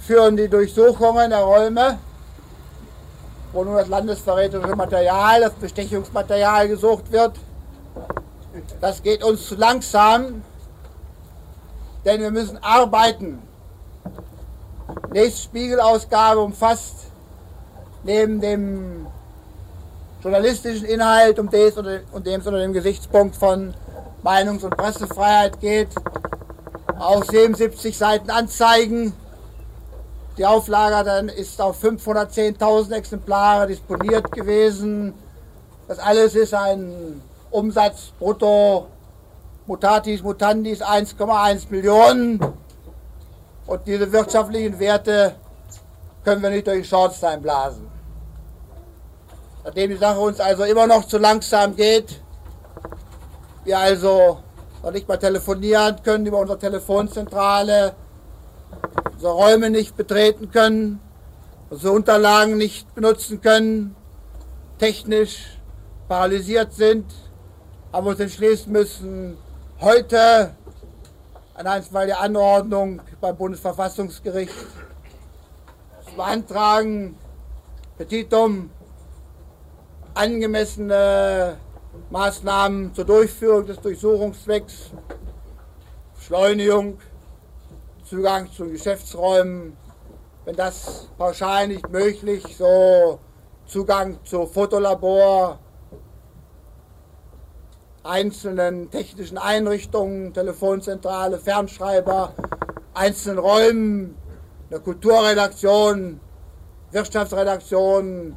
führen 0.05 0.37
die 0.37 0.47
Durchsuchungen 0.47 1.31
der 1.31 1.39
Räume, 1.39 1.97
wo 3.53 3.63
nun 3.63 3.75
das 3.75 3.87
landesverräterische 3.87 4.75
Material, 4.75 5.41
das 5.41 5.53
Bestechungsmaterial 5.53 6.67
gesucht 6.67 7.11
wird. 7.11 7.33
Das 8.81 9.01
geht 9.01 9.23
uns 9.23 9.47
zu 9.47 9.55
langsam, 9.55 10.43
denn 12.05 12.21
wir 12.21 12.31
müssen 12.31 12.57
arbeiten. 12.61 13.41
Nächste 15.11 15.43
Spiegelausgabe 15.43 16.39
umfasst 16.39 16.95
neben 18.03 18.39
dem 18.39 19.07
journalistischen 20.21 20.85
Inhalt, 20.85 21.39
um 21.39 21.49
dem 21.49 21.67
es 21.67 21.77
unter 21.77 22.59
dem 22.59 22.73
Gesichtspunkt 22.73 23.35
von 23.35 23.73
Meinungs- 24.23 24.63
und 24.63 24.75
Pressefreiheit 24.77 25.59
geht, 25.59 25.89
auch 26.99 27.23
77 27.23 27.97
Seiten 27.97 28.29
Anzeigen. 28.29 29.13
Die 30.37 30.45
Auflage 30.45 31.05
dann 31.05 31.29
ist 31.29 31.61
auf 31.61 31.81
510.000 31.81 32.93
Exemplare 32.93 33.67
disponiert 33.67 34.31
gewesen. 34.31 35.13
Das 35.87 35.97
alles 35.99 36.35
ist 36.35 36.53
ein 36.53 37.21
Umsatz 37.51 38.11
brutto 38.19 38.87
mutatis 39.65 40.21
mutandis 40.21 40.81
1,1 40.81 41.67
Millionen. 41.69 42.39
Und 43.65 43.87
diese 43.87 44.11
wirtschaftlichen 44.11 44.77
Werte 44.77 45.35
können 46.23 46.41
wir 46.41 46.49
nicht 46.49 46.67
durch 46.67 46.79
den 46.79 46.85
Schornstein 46.85 47.41
blasen. 47.41 47.87
Nachdem 49.63 49.89
die 49.89 49.97
Sache 49.97 50.19
uns 50.19 50.39
also 50.39 50.63
immer 50.63 50.85
noch 50.85 51.05
zu 51.05 51.17
langsam 51.17 51.75
geht, 51.75 52.21
wir 53.63 53.79
also 53.79 54.39
noch 54.83 54.91
nicht 54.91 55.07
mal 55.07 55.17
telefonieren 55.17 55.95
können 56.03 56.25
über 56.25 56.39
unsere 56.39 56.59
Telefonzentrale, 56.59 57.95
unsere 59.15 59.31
Räume 59.31 59.69
nicht 59.69 59.95
betreten 59.95 60.51
können, 60.51 60.99
unsere 61.69 61.93
Unterlagen 61.93 62.57
nicht 62.57 62.93
benutzen 62.95 63.39
können, 63.39 63.95
technisch 64.77 65.57
paralysiert 66.09 66.73
sind, 66.73 67.05
haben 67.93 68.05
wir 68.05 68.11
uns 68.11 68.19
entschließen 68.19 68.71
müssen, 68.71 69.37
heute 69.79 70.53
an 71.53 71.65
einstweilige 71.65 72.17
Anordnung 72.17 73.01
beim 73.21 73.37
Bundesverfassungsgericht 73.37 74.53
zu 76.09 76.15
beantragen, 76.17 77.17
Petitum 77.97 78.69
angemessene 80.13 81.57
Maßnahmen 82.09 82.93
zur 82.93 83.05
Durchführung 83.05 83.65
des 83.65 83.79
Durchsuchungszwecks, 83.79 84.91
Beschleunigung, 86.15 86.97
Zugang 88.05 88.51
zu 88.51 88.69
Geschäftsräumen, 88.69 89.75
wenn 90.45 90.55
das 90.55 91.09
pauschal 91.17 91.67
nicht 91.67 91.89
möglich, 91.89 92.55
so 92.55 93.19
Zugang 93.65 94.19
zu 94.23 94.45
Fotolabor, 94.45 95.57
einzelnen 98.03 98.91
technischen 98.91 99.39
Einrichtungen, 99.39 100.35
Telefonzentrale, 100.35 101.39
Fernschreiber, 101.39 102.35
einzelnen 102.93 103.39
Räumen, 103.39 104.15
der 104.69 104.81
Kulturredaktion, 104.81 106.19
Wirtschaftsredaktion, 106.91 108.35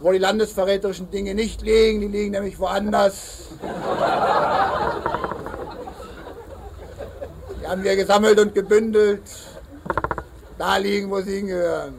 wo 0.00 0.12
die 0.12 0.18
landesverräterischen 0.18 1.10
Dinge 1.10 1.34
nicht 1.34 1.60
liegen, 1.60 2.00
die 2.00 2.08
liegen 2.08 2.30
nämlich 2.30 2.58
woanders. 2.58 3.50
Die 7.66 7.70
haben 7.72 7.82
wir 7.82 7.96
gesammelt 7.96 8.38
und 8.38 8.54
gebündelt, 8.54 9.22
da 10.56 10.76
liegen, 10.76 11.10
wo 11.10 11.20
sie 11.20 11.38
hingehören. 11.38 11.94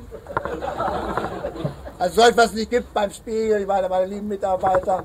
Also 2.00 2.21
so 2.21 2.27
etwas 2.29 2.53
nicht 2.53 2.69
gibt 2.69 2.93
beim 2.93 3.12
Spiegel, 3.12 3.59
ich 3.59 3.67
meine, 3.67 3.89
meine 3.89 4.05
lieben 4.05 4.29
Mitarbeiter, 4.29 5.03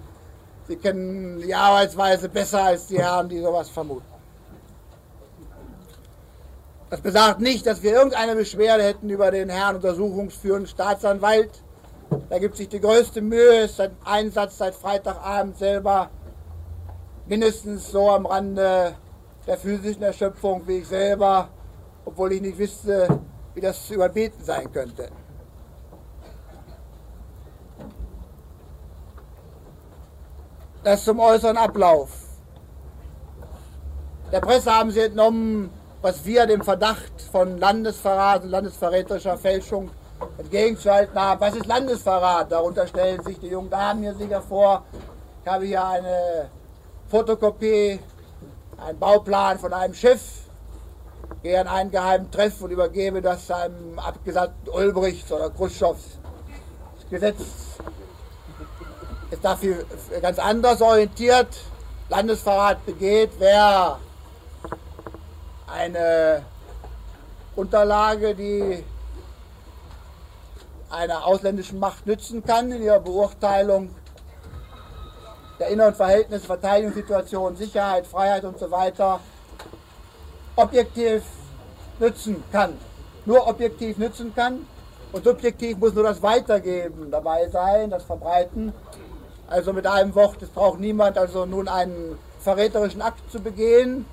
sie 0.69 0.77
kennen 0.77 1.41
die 1.41 1.53
Arbeitsweise 1.53 2.29
besser 2.29 2.63
als 2.63 2.87
die 2.87 3.01
Herren, 3.01 3.29
die 3.29 3.41
sowas 3.41 3.71
vermuten. 3.71 4.07
Das 6.91 7.01
besagt 7.01 7.41
nicht, 7.41 7.67
dass 7.67 7.83
wir 7.83 7.95
irgendeine 7.95 8.37
Beschwerde 8.37 8.85
hätten 8.85 9.11
über 9.11 9.33
den 9.33 9.49
Herrn 9.49 9.75
Untersuchungsführenden 9.75 10.69
Staatsanwalt, 10.69 11.51
da 12.31 12.39
gibt 12.39 12.57
sich 12.57 12.69
die 12.69 12.81
größte 12.81 13.21
Mühe, 13.21 13.65
ist 13.65 13.81
ein 13.81 13.97
Einsatz 14.05 14.59
seit 14.59 14.77
Freitagabend 14.77 15.59
selber 15.59 16.11
mindestens 17.27 17.91
so 17.91 18.11
am 18.11 18.27
Rande 18.27 18.95
der 19.47 19.59
physischen 19.59 20.03
Erschöpfung 20.03 20.67
wie 20.67 20.79
ich 20.79 20.89
selber, 20.89 21.49
obwohl 22.05 22.33
ich 22.33 22.41
nicht 22.41 22.59
wüsste, 22.59 23.21
wie 23.55 23.61
das 23.61 23.87
zu 23.87 23.95
überbieten 23.95 24.43
sein 24.43 24.71
könnte. 24.73 25.09
Das 30.85 31.05
zum 31.05 31.21
äußeren 31.21 31.57
Ablauf. 31.57 32.11
Der 34.33 34.41
Presse 34.41 34.75
haben 34.75 34.91
sie 34.91 35.01
entnommen, 35.01 35.71
was 36.01 36.25
wir 36.25 36.47
dem 36.47 36.63
Verdacht 36.63 37.23
von 37.31 37.59
Landesverrat 37.59 38.43
und 38.43 38.51
landesverräterischer 38.51 39.39
Fälschung 39.39 39.91
entgegenzuhalten 40.39 41.19
haben. 41.19 41.41
Was 41.41 41.55
ist 41.55 41.67
Landesverrat? 41.67 42.51
Darunter 42.51 42.87
stellen 42.87 43.23
sich 43.23 43.39
die 43.39 43.49
jungen 43.49 43.71
Damen 43.71 44.03
hier 44.03 44.15
sicher 44.15 44.43
vor. 44.43 44.85
Ich 45.45 45.51
habe 45.51 45.67
hier 45.67 45.85
eine 45.85 46.51
Fotokopie, 47.09 48.01
einen 48.83 48.99
Bauplan 48.99 49.59
von 49.59 49.73
einem 49.73 49.95
Schiff, 49.95 50.21
gehe 51.43 51.61
an 51.61 51.69
einen 51.69 51.91
geheimen 51.91 52.31
Treff 52.31 52.61
und 52.61 52.71
übergebe 52.71 53.23
das 53.23 53.51
einem 53.51 53.99
Abgesandten 53.99 54.69
Ulbrichts 54.69 55.31
oder 55.33 55.51
Khrushchevs. 55.51 56.19
Das 56.97 57.11
Gesetz 57.11 57.41
ist 59.31 59.45
dafür 59.45 59.85
ganz 60.21 60.39
anders 60.39 60.81
orientiert. 60.81 61.49
Landesverrat 62.09 62.85
begeht, 62.85 63.31
wer 63.39 63.99
eine 65.67 66.43
Unterlage, 67.57 68.35
die 68.35 68.85
einer 70.91 71.25
ausländischen 71.25 71.79
Macht 71.79 72.07
nützen 72.07 72.45
kann 72.45 72.71
in 72.71 72.83
ihrer 72.83 73.01
Beurteilung 73.01 73.95
der 75.63 75.71
inneren 75.71 75.95
Verhältnisse, 75.95 76.45
Verteidigungssituation, 76.45 77.55
Sicherheit, 77.55 78.05
Freiheit 78.05 78.43
und 78.45 78.59
so 78.59 78.69
weiter 78.73 79.21
objektiv 80.57 81.23
nützen 82.01 82.43
kann. 82.51 82.77
Nur 83.27 83.47
objektiv 83.47 83.97
nützen 83.97 84.35
kann 84.35 84.67
und 85.13 85.23
subjektiv 85.23 85.79
muss 85.79 85.95
nur 85.95 86.03
das 86.03 86.21
Weitergeben 86.21 87.13
dabei 87.13 87.49
sein, 87.49 87.91
das 87.91 88.03
Verbreiten. 88.03 88.73
Also 89.49 89.73
mit 89.73 89.87
einem 89.87 90.13
Wort, 90.17 90.43
es 90.43 90.49
braucht 90.49 90.81
niemand 90.81 91.17
also 91.17 91.47
nun 91.47 91.69
einen 91.69 92.19
verräterischen 92.41 93.01
Akt 93.01 93.31
zu 93.31 93.39
begehen, 93.39 94.05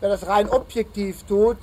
wer 0.00 0.08
das 0.08 0.26
rein 0.26 0.50
objektiv 0.50 1.22
tut, 1.22 1.58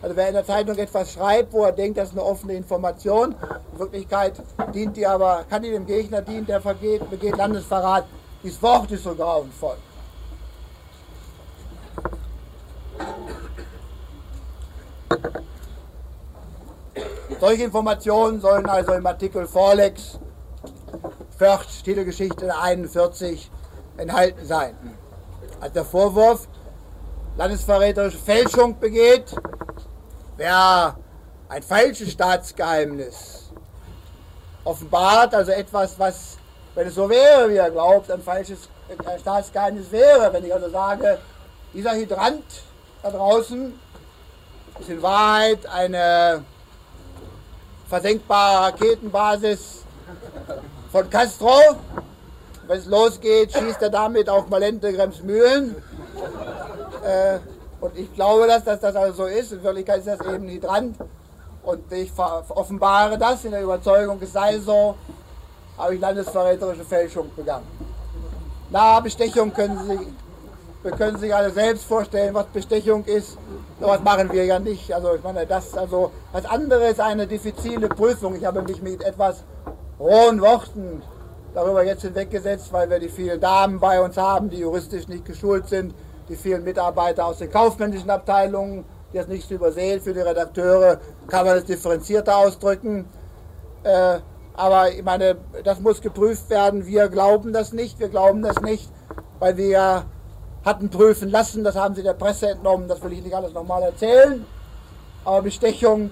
also 0.00 0.16
wer 0.16 0.28
in 0.28 0.34
der 0.34 0.46
Zeitung 0.46 0.78
etwas 0.78 1.12
schreibt, 1.12 1.52
wo 1.52 1.64
er 1.64 1.72
denkt, 1.72 1.98
das 1.98 2.08
ist 2.08 2.14
eine 2.14 2.24
offene 2.24 2.54
Information, 2.54 3.34
in 3.74 3.78
Wirklichkeit 3.78 4.32
dient 4.72 4.96
die 4.96 5.06
aber, 5.06 5.44
kann 5.50 5.62
die 5.62 5.70
dem 5.70 5.84
Gegner 5.84 6.22
dienen, 6.22 6.46
der 6.46 6.62
vergeht, 6.62 7.10
begeht 7.10 7.36
Landesverrat. 7.36 8.06
Dieses 8.46 8.62
Wort 8.62 8.88
ist 8.92 9.02
so 9.02 9.12
grauenvoll. 9.12 9.76
Solche 17.40 17.64
Informationen 17.64 18.40
sollen 18.40 18.66
also 18.66 18.92
im 18.92 19.04
Artikel 19.04 19.48
Vorlex, 19.48 20.20
Förcht, 21.36 21.84
Titelgeschichte 21.84 22.56
41 22.56 23.50
enthalten 23.96 24.46
sein. 24.46 24.76
Als 25.60 25.72
der 25.72 25.84
Vorwurf 25.84 26.46
landesverräterische 27.36 28.18
Fälschung 28.18 28.78
begeht, 28.78 29.34
wer 30.36 30.96
ein 31.48 31.64
falsches 31.64 32.12
Staatsgeheimnis 32.12 33.50
offenbart, 34.62 35.34
also 35.34 35.50
etwas, 35.50 35.98
was, 35.98 36.38
wenn 36.76 36.86
es 36.86 36.94
so 36.94 37.08
wäre, 37.08 37.48
wie 37.50 37.56
er 37.56 37.70
glaubt, 37.70 38.10
ein 38.10 38.22
falsches 38.22 38.68
ein 38.88 39.18
Staatsgeheimnis 39.18 39.90
wäre, 39.90 40.32
wenn 40.32 40.44
ich 40.44 40.54
also 40.54 40.68
sage, 40.68 41.18
dieser 41.72 41.94
Hydrant 41.96 42.44
da 43.02 43.10
draußen 43.10 43.72
ist 44.78 44.88
in 44.90 45.02
Wahrheit 45.02 45.66
eine 45.66 46.44
versenkbare 47.88 48.66
Raketenbasis 48.66 49.84
von 50.92 51.10
Castro. 51.10 51.58
Wenn 52.66 52.78
es 52.78 52.86
losgeht, 52.86 53.52
schießt 53.52 53.80
er 53.80 53.90
damit 53.90 54.28
auf 54.28 54.48
Malente 54.48 54.92
Gremsmühlen. 54.92 55.76
Äh, 57.04 57.38
und 57.80 57.96
ich 57.96 58.12
glaube, 58.14 58.46
dass, 58.46 58.64
dass 58.64 58.80
das 58.80 58.96
also 58.96 59.24
so 59.24 59.26
ist. 59.26 59.52
In 59.52 59.62
Wirklichkeit 59.62 60.00
ist 60.00 60.08
das 60.08 60.20
eben 60.20 60.46
nicht 60.46 60.64
dran. 60.64 60.94
Und 61.62 61.90
ich 61.92 62.12
offenbare 62.16 63.16
das 63.18 63.44
in 63.44 63.52
der 63.52 63.62
Überzeugung, 63.62 64.18
es 64.20 64.32
sei 64.32 64.58
so, 64.58 64.96
habe 65.78 65.94
ich 65.94 66.00
landesverräterische 66.00 66.84
Fälschung 66.84 67.30
begangen. 67.34 67.66
Na, 68.70 69.00
Bestechung 69.00 69.52
können 69.52 69.78
Sie, 70.82 70.90
können 70.92 71.18
sich 71.18 71.34
alle 71.34 71.50
selbst 71.50 71.84
vorstellen, 71.84 72.34
was 72.34 72.46
Bestechung 72.46 73.04
ist. 73.04 73.38
So 73.80 73.86
was 73.86 74.02
machen 74.02 74.32
wir 74.32 74.44
ja 74.44 74.58
nicht. 74.58 74.92
Also 74.92 75.14
ich 75.14 75.22
meine, 75.22 75.46
das, 75.46 75.76
also 75.76 76.10
das 76.32 76.46
andere 76.46 76.88
ist 76.88 77.00
eine 77.00 77.26
diffizile 77.26 77.88
Prüfung. 77.88 78.34
Ich 78.36 78.44
habe 78.44 78.62
mich 78.62 78.82
mit 78.82 79.04
etwas 79.04 79.44
rohen 80.00 80.40
Worten 80.40 81.02
darüber 81.54 81.84
jetzt 81.84 82.02
hinweggesetzt, 82.02 82.72
weil 82.72 82.88
wir 82.90 82.98
die 82.98 83.08
vielen 83.08 83.40
Damen 83.40 83.78
bei 83.80 84.00
uns 84.00 84.16
haben, 84.16 84.50
die 84.50 84.58
juristisch 84.58 85.08
nicht 85.08 85.24
geschult 85.24 85.68
sind 85.68 85.94
die 86.28 86.36
vielen 86.36 86.64
Mitarbeiter 86.64 87.26
aus 87.26 87.38
den 87.38 87.50
kaufmännischen 87.50 88.10
Abteilungen, 88.10 88.84
die 89.12 89.18
das 89.18 89.28
nicht 89.28 89.50
übersehen. 89.50 90.00
Für 90.00 90.12
die 90.12 90.20
Redakteure 90.20 90.98
kann 91.28 91.46
man 91.46 91.58
es 91.58 91.64
differenzierter 91.64 92.36
ausdrücken. 92.36 93.06
Äh, 93.82 94.18
aber 94.56 94.90
ich 94.90 95.02
meine, 95.02 95.36
das 95.64 95.80
muss 95.80 96.00
geprüft 96.00 96.48
werden. 96.48 96.86
Wir 96.86 97.08
glauben 97.08 97.52
das 97.52 97.72
nicht. 97.72 97.98
Wir 97.98 98.08
glauben 98.08 98.42
das 98.42 98.60
nicht, 98.60 98.90
weil 99.38 99.56
wir 99.58 100.06
hatten 100.64 100.88
prüfen 100.88 101.30
lassen. 101.30 101.62
Das 101.62 101.76
haben 101.76 101.94
sie 101.94 102.02
der 102.02 102.14
Presse 102.14 102.50
entnommen. 102.50 102.88
Das 102.88 103.02
will 103.02 103.12
ich 103.12 103.22
nicht 103.22 103.34
alles 103.34 103.52
nochmal 103.52 103.82
erzählen. 103.82 104.46
Aber 105.24 105.42
Bestechung, 105.42 106.10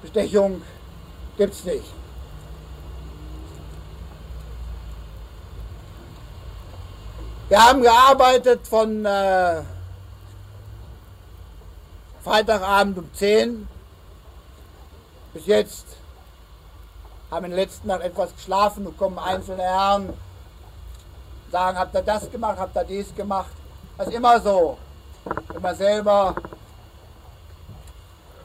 Bestechung 0.00 0.62
gibt 1.36 1.54
es 1.54 1.64
nicht. 1.64 1.92
Wir 7.48 7.64
haben 7.64 7.82
gearbeitet 7.82 8.66
von 8.66 9.04
äh, 9.04 9.62
Freitagabend 12.22 12.98
um 12.98 13.14
10 13.14 13.68
bis 15.32 15.46
jetzt. 15.46 15.86
Haben 17.30 17.46
in 17.46 17.50
der 17.50 17.60
letzten 17.60 17.88
Nacht 17.88 18.02
etwas 18.02 18.34
geschlafen 18.34 18.86
und 18.86 18.96
kommen 18.96 19.18
einzelne 19.18 19.62
Herren, 19.62 20.12
sagen, 21.50 21.78
habt 21.78 21.94
ihr 21.94 22.02
das 22.02 22.30
gemacht, 22.30 22.58
habt 22.58 22.76
ihr 22.76 22.84
dies 22.84 23.14
gemacht. 23.14 23.50
Das 23.98 24.08
ist 24.08 24.14
immer 24.14 24.40
so. 24.40 24.78
Wenn 25.52 25.62
man 25.62 25.76
selber 25.76 26.34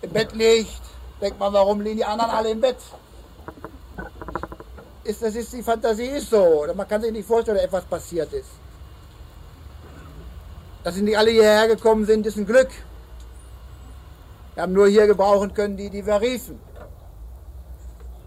im 0.01 0.09
Bett 0.09 0.33
liegt, 0.33 0.81
denkt 1.21 1.39
man, 1.39 1.53
warum 1.53 1.81
liegen 1.81 1.97
die 1.97 2.05
anderen 2.05 2.31
alle 2.31 2.51
im 2.51 2.61
Bett? 2.61 2.77
Ist, 5.03 5.21
das 5.21 5.35
ist 5.35 5.53
die 5.53 5.63
Fantasie 5.63 6.05
ist 6.05 6.29
so. 6.29 6.65
Man 6.75 6.87
kann 6.87 7.01
sich 7.01 7.11
nicht 7.11 7.27
vorstellen, 7.27 7.57
dass 7.57 7.65
etwas 7.65 7.85
passiert 7.85 8.31
ist. 8.33 8.49
Dass 10.83 10.95
sie 10.95 11.01
nicht 11.01 11.17
alle 11.17 11.31
hierher 11.31 11.67
gekommen 11.67 12.05
sind, 12.05 12.25
ist 12.25 12.37
ein 12.37 12.45
Glück. 12.45 12.69
Wir 14.55 14.63
haben 14.63 14.73
nur 14.73 14.87
hier 14.87 15.07
gebrauchen 15.07 15.53
können, 15.53 15.77
die, 15.77 15.89
die 15.89 16.05
wir 16.05 16.19
riefen. 16.19 16.59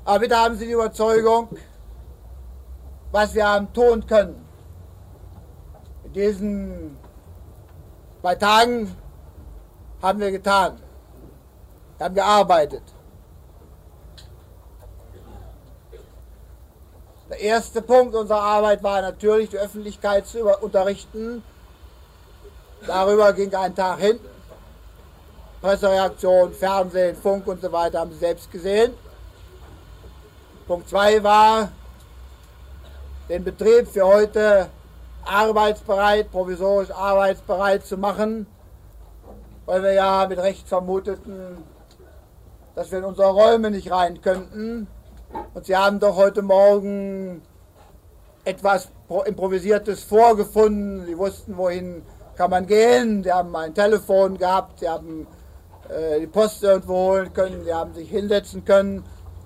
Aber 0.05 0.19
bitte 0.19 0.37
haben 0.37 0.57
Sie 0.57 0.67
die 0.67 0.73
Überzeugung, 0.73 1.49
was 3.11 3.35
wir 3.35 3.49
haben 3.49 3.73
tun 3.73 4.07
können. 4.07 4.45
In 6.05 6.13
diesen 6.13 6.99
zwei 8.21 8.35
Tagen 8.35 8.95
haben 10.03 10.21
wir 10.21 10.31
getan. 10.31 10.79
Wir 11.97 12.05
haben 12.05 12.15
gearbeitet. 12.15 12.83
Der 17.31 17.41
erste 17.41 17.81
Punkt 17.81 18.15
unserer 18.15 18.43
Arbeit 18.43 18.83
war 18.83 19.01
natürlich, 19.01 19.49
die 19.49 19.59
Öffentlichkeit 19.59 20.27
zu 20.27 20.45
unterrichten. 20.45 21.43
Darüber 22.87 23.33
ging 23.33 23.55
ein 23.55 23.75
Tag 23.75 23.99
hin. 24.01 24.21
Pressereaktion, 25.63 26.53
Fernsehen, 26.53 27.17
Funk 27.17 27.47
und 27.47 27.63
so 27.63 27.73
weiter 27.73 28.01
haben 28.01 28.13
Sie 28.13 28.19
selbst 28.19 28.51
gesehen. 28.53 28.93
Punkt 30.67 30.89
2 30.89 31.23
war, 31.23 31.73
den 33.29 33.45
Betrieb 33.45 33.87
für 33.87 34.07
heute 34.07 34.69
arbeitsbereit, 35.27 36.31
provisorisch 36.31 36.91
arbeitsbereit 36.91 37.85
zu 37.85 37.99
machen, 37.99 38.47
weil 39.67 39.83
wir 39.83 39.93
ja 39.93 40.27
mit 40.27 40.39
Recht 40.39 40.67
vermuteten, 40.67 41.59
dass 42.75 42.91
wir 42.91 42.99
in 43.01 43.05
unsere 43.05 43.29
Räume 43.29 43.71
nicht 43.71 43.91
rein 43.91 44.23
könnten. 44.23 44.87
Und 45.53 45.67
Sie 45.67 45.77
haben 45.77 46.01
doch 46.01 46.17
heute 46.17 46.41
Morgen 46.41 47.43
etwas 48.45 48.89
Improvisiertes 49.27 50.05
vorgefunden. 50.05 51.05
Sie 51.05 51.19
wussten, 51.19 51.59
wohin 51.59 52.03
kann 52.37 52.51
man 52.51 52.67
gehen. 52.67 53.23
Sie 53.23 53.33
haben 53.33 53.55
ein 53.55 53.75
Telefon 53.75 54.39
gehabt, 54.39 54.81
Sie 54.81 54.89
haben 54.89 55.27
äh, 55.91 56.21
die 56.21 56.27
Post 56.27 56.63
irgendwo 56.63 56.95
holen 56.95 57.33
können, 57.35 57.65
Sie 57.65 57.75
haben 57.75 57.93
sich 57.93 58.09
hinsetzen 58.09 58.65
können, 58.65 59.05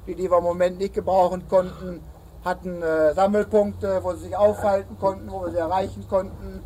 die, 0.09 0.15
die 0.15 0.31
wir 0.31 0.39
im 0.39 0.45
Moment 0.45 0.79
nicht 0.79 0.95
gebrauchen 0.95 1.47
konnten, 1.49 2.01
hatten 2.45 2.83
äh, 2.83 3.13
Sammelpunkte, 3.15 4.01
wo 4.03 4.15
sie 4.15 4.25
sich 4.25 4.37
aufhalten 4.37 4.97
konnten, 4.99 5.31
wo 5.31 5.45
wir 5.45 5.51
sie 5.51 5.59
erreichen 5.59 6.07
konnten. 6.09 6.63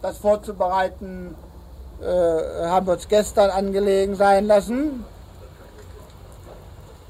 Das 0.00 0.16
vorzubereiten 0.16 1.34
äh, 2.00 2.04
haben 2.04 2.86
wir 2.86 2.94
uns 2.94 3.06
gestern 3.06 3.50
angelegen 3.50 4.16
sein 4.16 4.46
lassen. 4.46 5.04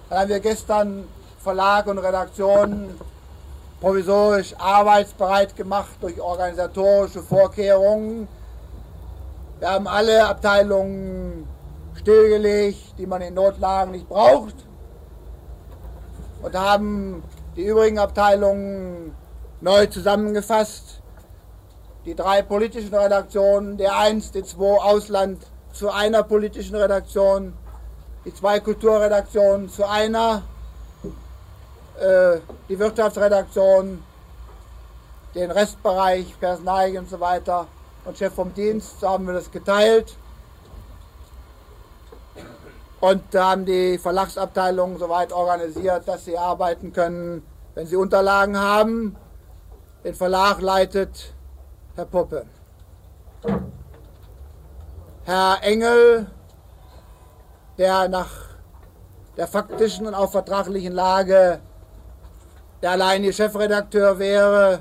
Dann 0.08 0.18
haben 0.18 0.28
wir 0.28 0.40
gestern 0.40 1.04
Verlag 1.38 1.86
und 1.86 1.98
Redaktion 1.98 2.90
provisorisch 3.80 4.54
arbeitsbereit 4.58 5.54
gemacht 5.54 5.96
durch 6.00 6.20
organisatorische 6.20 7.22
Vorkehrungen. 7.22 8.26
Wir 9.60 9.70
haben 9.70 9.86
alle 9.86 10.26
Abteilungen 10.26 11.46
stillgelegt, 11.94 12.98
die 12.98 13.06
man 13.06 13.22
in 13.22 13.34
Notlagen 13.34 13.92
nicht 13.92 14.08
braucht 14.08 14.56
und 16.42 16.54
haben 16.54 17.22
die 17.56 17.64
übrigen 17.64 17.98
Abteilungen 17.98 19.14
neu 19.60 19.86
zusammengefasst. 19.86 21.00
Die 22.04 22.14
drei 22.14 22.42
politischen 22.42 22.94
Redaktionen, 22.94 23.76
der 23.76 23.96
eins, 23.96 24.30
die 24.32 24.42
zwei 24.42 24.80
Ausland 24.80 25.46
zu 25.72 25.90
einer 25.90 26.22
politischen 26.22 26.74
Redaktion, 26.76 27.52
die 28.24 28.34
zwei 28.34 28.60
Kulturredaktionen 28.60 29.68
zu 29.68 29.86
einer, 29.88 30.42
äh, 32.00 32.38
die 32.68 32.78
Wirtschaftsredaktion, 32.78 34.02
den 35.34 35.50
Restbereich, 35.50 36.38
Personal 36.40 36.96
und 36.96 37.08
so 37.08 37.20
weiter 37.20 37.66
und 38.04 38.16
Chef 38.16 38.34
vom 38.34 38.52
Dienst, 38.54 39.00
so 39.00 39.08
haben 39.08 39.26
wir 39.26 39.34
das 39.34 39.50
geteilt. 39.50 40.16
Und 43.00 43.22
da 43.30 43.50
haben 43.50 43.64
die 43.64 43.96
Verlagsabteilungen 43.96 44.98
soweit 44.98 45.32
organisiert, 45.32 46.06
dass 46.06 46.26
sie 46.26 46.36
arbeiten 46.36 46.92
können, 46.92 47.42
wenn 47.74 47.86
sie 47.86 47.96
Unterlagen 47.96 48.58
haben. 48.58 49.16
Den 50.04 50.14
Verlag 50.14 50.60
leitet 50.60 51.32
Herr 51.96 52.04
Puppe. 52.04 52.44
Herr 55.24 55.58
Engel, 55.62 56.26
der 57.78 58.08
nach 58.08 58.30
der 59.36 59.46
faktischen 59.46 60.06
und 60.06 60.14
auch 60.14 60.30
vertraglichen 60.30 60.92
Lage 60.92 61.60
der 62.82 62.90
alleinige 62.92 63.32
Chefredakteur 63.32 64.18
wäre, 64.18 64.80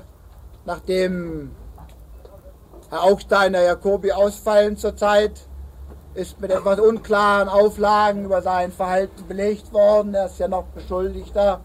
nachdem 0.66 1.54
Herr 2.90 3.04
Augsteiner, 3.04 3.62
Jacobi 3.62 4.12
ausfallen 4.12 4.76
zurzeit, 4.76 5.48
ist 6.14 6.40
mit 6.40 6.50
etwas 6.50 6.80
unklaren 6.80 7.48
Auflagen 7.48 8.24
über 8.24 8.42
sein 8.42 8.72
Verhalten 8.72 9.26
belegt 9.28 9.72
worden. 9.72 10.14
Er 10.14 10.26
ist 10.26 10.38
ja 10.38 10.48
noch 10.48 10.64
Beschuldigter, 10.74 11.60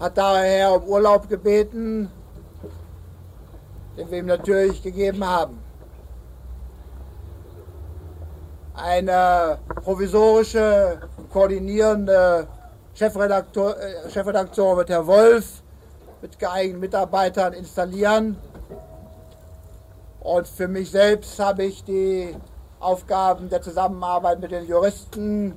hat 0.00 0.16
daher 0.16 0.74
um 0.74 0.84
Urlaub 0.84 1.28
gebeten, 1.28 2.10
den 3.96 4.10
wir 4.10 4.18
ihm 4.18 4.26
natürlich 4.26 4.82
gegeben 4.82 5.24
haben. 5.24 5.58
Eine 8.74 9.58
provisorische, 9.82 11.00
koordinierende 11.32 12.46
Chefredaktor, 12.94 13.76
äh, 13.78 14.10
Chefredaktion 14.10 14.76
wird 14.76 14.90
Herr 14.90 15.06
Wolf 15.06 15.62
mit 16.20 16.38
geeigneten 16.38 16.80
Mitarbeitern 16.80 17.52
installieren. 17.54 18.36
Und 20.20 20.48
für 20.48 20.68
mich 20.68 20.90
selbst 20.90 21.38
habe 21.38 21.64
ich 21.64 21.84
die 21.84 22.34
Aufgaben 22.80 23.48
der 23.48 23.62
Zusammenarbeit 23.62 24.40
mit 24.40 24.50
den 24.50 24.66
Juristen 24.66 25.54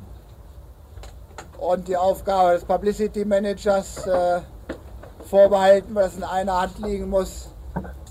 und 1.58 1.88
die 1.88 1.98
Aufgabe 1.98 2.54
des 2.54 2.64
Publicity 2.64 3.26
Managers 3.26 4.08
äh, 4.08 4.42
vorbehalten, 5.26 5.94
weil 5.94 6.06
das 6.06 6.16
in 6.16 6.24
einer 6.24 6.62
Hand 6.62 6.80
liegen 6.80 7.10
muss. 7.10 7.50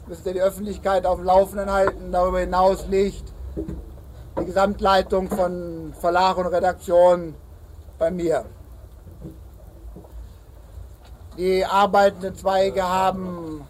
Müssen 0.07 0.25
wir 0.25 0.35
die 0.35 0.43
Öffentlichkeit 0.43 1.07
auf 1.07 1.17
dem 1.17 1.25
Laufenden 1.27 1.71
halten. 1.71 2.13
Darüber 2.13 2.41
hinaus 2.41 2.87
liegt 2.87 3.33
die 4.39 4.45
Gesamtleitung 4.45 5.29
von 5.29 5.93
Verlag 5.99 6.37
und 6.37 6.47
Redaktion 6.47 7.35
bei 7.99 8.11
mir. 8.11 8.45
Die 11.37 11.65
arbeitenden 11.65 12.35
Zweige 12.35 12.83
haben 12.83 13.67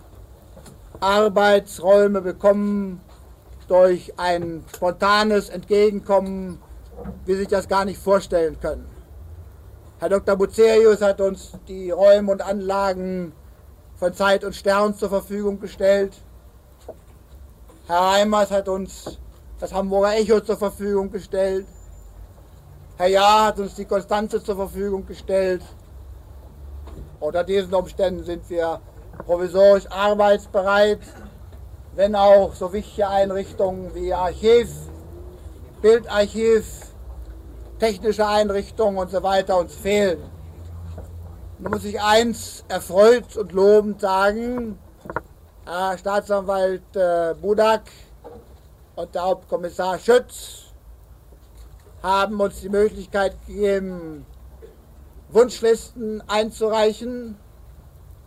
Arbeitsräume 1.01 2.21
bekommen, 2.21 3.01
durch 3.69 4.13
ein 4.17 4.65
spontanes 4.75 5.49
Entgegenkommen, 5.51 6.61
wie 7.25 7.33
Sie 7.33 7.41
sich 7.41 7.49
das 7.49 7.69
gar 7.69 7.85
nicht 7.85 8.01
vorstellen 8.01 8.59
können. 8.59 8.89
Herr 10.01 10.09
Dr. 10.09 10.37
Bucerius 10.37 11.03
hat 11.03 11.21
uns 11.21 11.53
die 11.67 11.91
Räume 11.91 12.33
und 12.33 12.43
Anlagen 12.43 13.33
von 13.97 14.15
Zeit 14.15 14.45
und 14.45 14.55
Stern 14.55 14.95
zur 14.95 15.09
Verfügung 15.09 15.61
gestellt. 15.61 16.15
Herr 17.87 18.01
Reimers 18.01 18.51
hat 18.51 18.69
uns 18.69 19.19
das 19.59 19.73
Hamburger 19.73 20.17
Echo 20.17 20.41
zur 20.41 20.57
Verfügung 20.57 21.11
gestellt. 21.11 21.67
Herr 22.97 23.09
Jahr 23.09 23.47
hat 23.47 23.59
uns 23.59 23.75
die 23.75 23.85
Konstanze 23.85 24.43
zur 24.43 24.57
Verfügung 24.57 25.05
gestellt. 25.07 25.63
Unter 27.21 27.43
diesen 27.45 27.75
Umständen 27.75 28.25
sind 28.25 28.49
wir 28.49 28.81
provisorisch 29.27 29.87
arbeitsbereit 29.91 31.01
wenn 31.99 32.15
auch 32.15 32.55
so 32.55 32.73
wichtige 32.73 33.09
Einrichtungen 33.09 33.93
wie 33.93 34.15
Archiv, 34.15 34.71
Bildarchiv, 35.83 36.65
technische 37.81 38.25
Einrichtungen 38.25 38.99
und 38.99 39.11
so 39.11 39.21
weiter 39.25 39.59
uns 39.59 39.75
fehlen. 39.75 40.21
Da 41.59 41.71
muss 41.71 41.85
ich 41.85 42.01
eins 42.01 42.65
erfreut 42.69 43.37
und 43.37 43.51
lobend 43.51 44.01
sagen, 44.01 44.79
Herr 45.67 45.99
Staatsanwalt 45.99 46.95
äh, 46.95 47.35
Budak 47.35 47.91
und 48.95 49.13
der 49.13 49.23
Hauptkommissar 49.25 49.99
Schütz 49.99 50.67
haben 52.01 52.41
uns 52.41 52.61
die 52.61 52.69
Möglichkeit 52.69 53.35
gegeben, 53.45 54.25
Wunschlisten 55.31 56.23
einzureichen, 56.29 57.37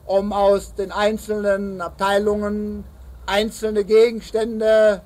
um 0.06 0.34
aus 0.34 0.76
den 0.76 0.92
einzelnen 0.92 1.80
Abteilungen 1.80 2.84
einzelne 3.32 3.86
Gegenstände 3.86 5.02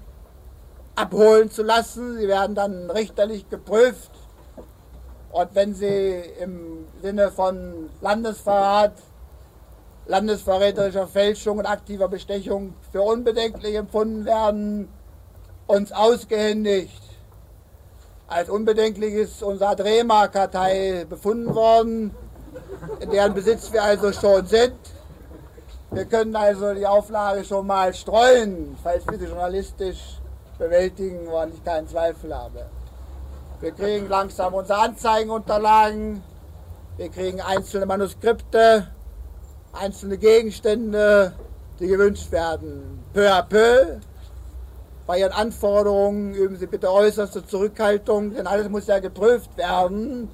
abholen 0.96 1.52
zu 1.52 1.62
lassen. 1.62 2.18
Sie 2.18 2.28
werden 2.28 2.56
dann 2.56 2.90
richterlich 2.90 3.50
geprüft. 3.50 4.12
Und 5.32 5.54
wenn 5.54 5.76
sie 5.76 6.24
im 6.40 6.88
Sinne 7.02 7.32
von 7.32 7.90
Landesverrat, 8.02 8.94
landesverräterischer 10.08 11.08
Fälschung 11.08 11.60
und 11.60 11.66
aktiver 11.66 12.08
Bestechung 12.08 12.74
für 12.92 13.02
unbedenklich 13.02 13.76
empfunden 13.76 14.26
werden, 14.26 14.88
uns 15.68 15.92
ausgehändigt. 15.92 17.02
Als 18.28 18.50
unbedenklich 18.50 19.14
ist 19.14 19.44
unsere 19.44 19.76
Drehma-Kartei 19.76 21.06
befunden 21.08 21.54
worden, 21.54 22.16
in 23.00 23.12
deren 23.12 23.34
Besitz 23.34 23.72
wir 23.72 23.84
also 23.84 24.12
schon 24.14 24.48
sind. 24.48 24.74
Wir 25.96 26.04
können 26.04 26.36
also 26.36 26.74
die 26.74 26.86
Auflage 26.86 27.46
schon 27.46 27.66
mal 27.68 27.94
streuen, 27.94 28.76
falls 28.84 29.08
wir 29.08 29.18
sie 29.18 29.28
journalistisch 29.28 30.20
bewältigen, 30.60 31.26
woran 31.26 31.54
ich 31.54 31.64
keinen 31.64 31.88
Zweifel 31.88 32.36
habe. 32.36 32.66
Wir 33.62 33.72
kriegen 33.72 34.10
langsam 34.10 34.54
unsere 34.56 34.80
Anzeigenunterlagen, 34.80 36.22
wir 36.98 37.08
kriegen 37.08 37.40
einzelne 37.40 37.86
Manuskripte, 37.86 38.88
einzelne 39.72 40.18
Gegenstände, 40.18 41.32
die 41.80 41.88
gewünscht 41.88 42.30
werden. 42.30 43.02
Peu 43.14 43.32
à 43.32 43.42
peu. 43.44 44.02
Bei 45.08 45.20
Ihren 45.20 45.32
Anforderungen 45.32 46.34
üben 46.34 46.58
Sie 46.58 46.68
bitte 46.68 46.92
äußerste 46.92 47.46
Zurückhaltung, 47.46 48.34
denn 48.34 48.48
alles 48.48 48.68
muss 48.68 48.88
ja 48.88 49.00
geprüft 49.00 49.56
werden 49.56 50.28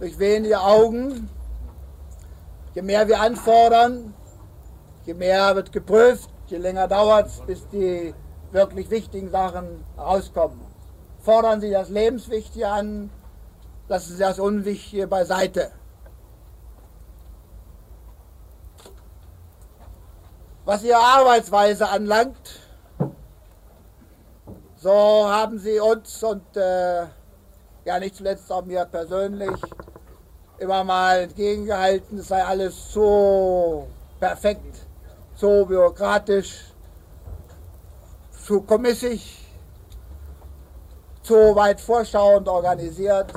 durch 0.00 0.18
wenige 0.18 0.60
Augen. 0.60 1.30
Je 2.74 2.82
mehr 2.82 3.06
wir 3.06 3.20
anfordern, 3.20 4.12
je 5.04 5.14
mehr 5.14 5.54
wird 5.54 5.72
geprüft, 5.72 6.30
je 6.46 6.58
länger 6.58 6.88
dauert 6.88 7.26
es, 7.26 7.40
bis 7.40 7.68
die 7.68 8.14
wirklich 8.52 8.90
wichtigen 8.90 9.30
Sachen 9.30 9.84
rauskommen. 9.98 10.60
Fordern 11.20 11.60
Sie 11.60 11.70
das 11.70 11.88
Lebenswichtige 11.88 12.68
an, 12.68 13.10
lassen 13.88 14.12
Sie 14.14 14.22
das 14.22 14.38
Unwichtige 14.38 15.06
beiseite. 15.06 15.70
Was 20.64 20.82
Ihre 20.82 20.98
Arbeitsweise 20.98 21.88
anlangt, 21.88 22.60
so 24.76 24.90
haben 24.90 25.58
Sie 25.58 25.78
uns 25.80 26.22
und 26.22 26.56
äh, 26.56 27.02
ja 27.84 27.98
nicht 27.98 28.16
zuletzt 28.16 28.50
auch 28.50 28.64
mir 28.64 28.84
persönlich 28.86 29.60
immer 30.58 30.84
mal 30.84 31.20
entgegengehalten, 31.20 32.18
es 32.18 32.28
sei 32.28 32.42
alles 32.42 32.92
so 32.92 33.86
perfekt, 34.20 34.83
so 35.44 35.66
bürokratisch, 35.66 36.52
zu 38.46 38.62
kommissig, 38.62 39.20
zu 41.22 41.34
weit 41.54 41.80
vorschauend 41.82 42.48
organisiert. 42.48 43.30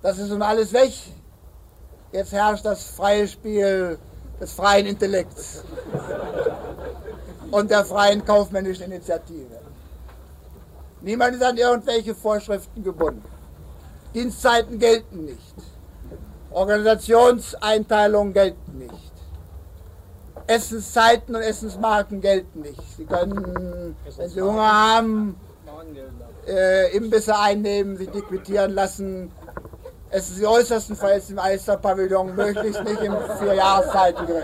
Das 0.00 0.16
ist 0.18 0.30
nun 0.30 0.40
alles 0.40 0.72
weg. 0.72 0.94
Jetzt 2.12 2.32
herrscht 2.32 2.64
das 2.64 2.82
freie 2.84 3.28
Spiel 3.28 3.98
des 4.40 4.52
freien 4.54 4.86
Intellekts 4.86 5.64
und 7.50 7.70
der 7.70 7.84
freien 7.84 8.24
kaufmännischen 8.24 8.86
Initiative. 8.86 9.58
Niemand 11.02 11.36
ist 11.36 11.42
an 11.42 11.58
irgendwelche 11.58 12.14
Vorschriften 12.14 12.82
gebunden. 12.82 13.28
Dienstzeiten 14.14 14.78
gelten 14.78 15.26
nicht. 15.26 15.54
Organisationseinteilungen 16.50 18.32
gelten 18.32 18.78
nicht. 18.78 19.07
Essenszeiten 20.48 21.36
und 21.36 21.42
Essensmarken 21.42 22.22
gelten 22.22 22.62
nicht. 22.62 22.82
Sie 22.96 23.04
können, 23.04 23.94
wenn 24.16 24.28
Sie 24.30 24.40
Hunger 24.40 24.72
haben, 24.72 25.38
äh, 26.46 26.96
Imbisse 26.96 27.38
einnehmen, 27.38 27.98
sich 27.98 28.12
liquidieren 28.12 28.72
lassen. 28.72 29.30
Es 30.10 30.30
ist 30.30 30.38
die 30.38 30.46
äußersten 30.46 30.96
Fälle 30.96 31.20
im 31.28 31.38
Eisterpavillon, 31.38 32.34
möglichst 32.34 32.82
nicht 32.82 33.02
im 33.02 33.14
Vierjahreszeiten 33.38 34.26
drin. 34.26 34.42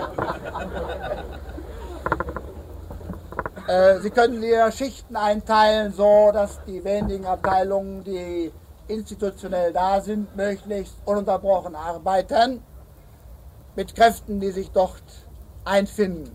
Äh, 3.67 4.01
Sie 4.01 4.11
können 4.11 4.43
hier 4.43 4.71
Schichten 4.73 5.17
einteilen, 5.17 5.91
so 5.95 6.31
dass 6.35 6.63
die 6.67 6.85
wenigen 6.85 7.25
Abteilungen, 7.25 8.05
die 8.05 8.53
institutionell 8.89 9.73
da 9.73 10.03
sind, 10.03 10.37
möglichst 10.37 10.97
ununterbrochen 11.07 11.75
arbeiten, 11.75 12.63
mit 13.75 13.95
Kräften, 13.95 14.39
die 14.39 14.51
sich 14.51 14.71
dort 14.71 15.03
einfinden. 15.65 16.35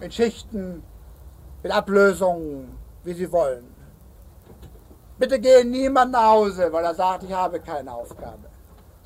Mit 0.00 0.14
Schichten, 0.14 0.82
mit 1.62 1.72
Ablösungen, 1.72 2.76
wie 3.04 3.12
sie 3.14 3.30
wollen. 3.30 3.74
Bitte 5.18 5.38
gehen 5.38 5.70
niemand 5.70 6.12
nach 6.12 6.30
Hause, 6.30 6.72
weil 6.72 6.84
er 6.84 6.94
sagt, 6.94 7.24
ich 7.24 7.32
habe 7.32 7.60
keine 7.60 7.92
Aufgabe. 7.92 8.48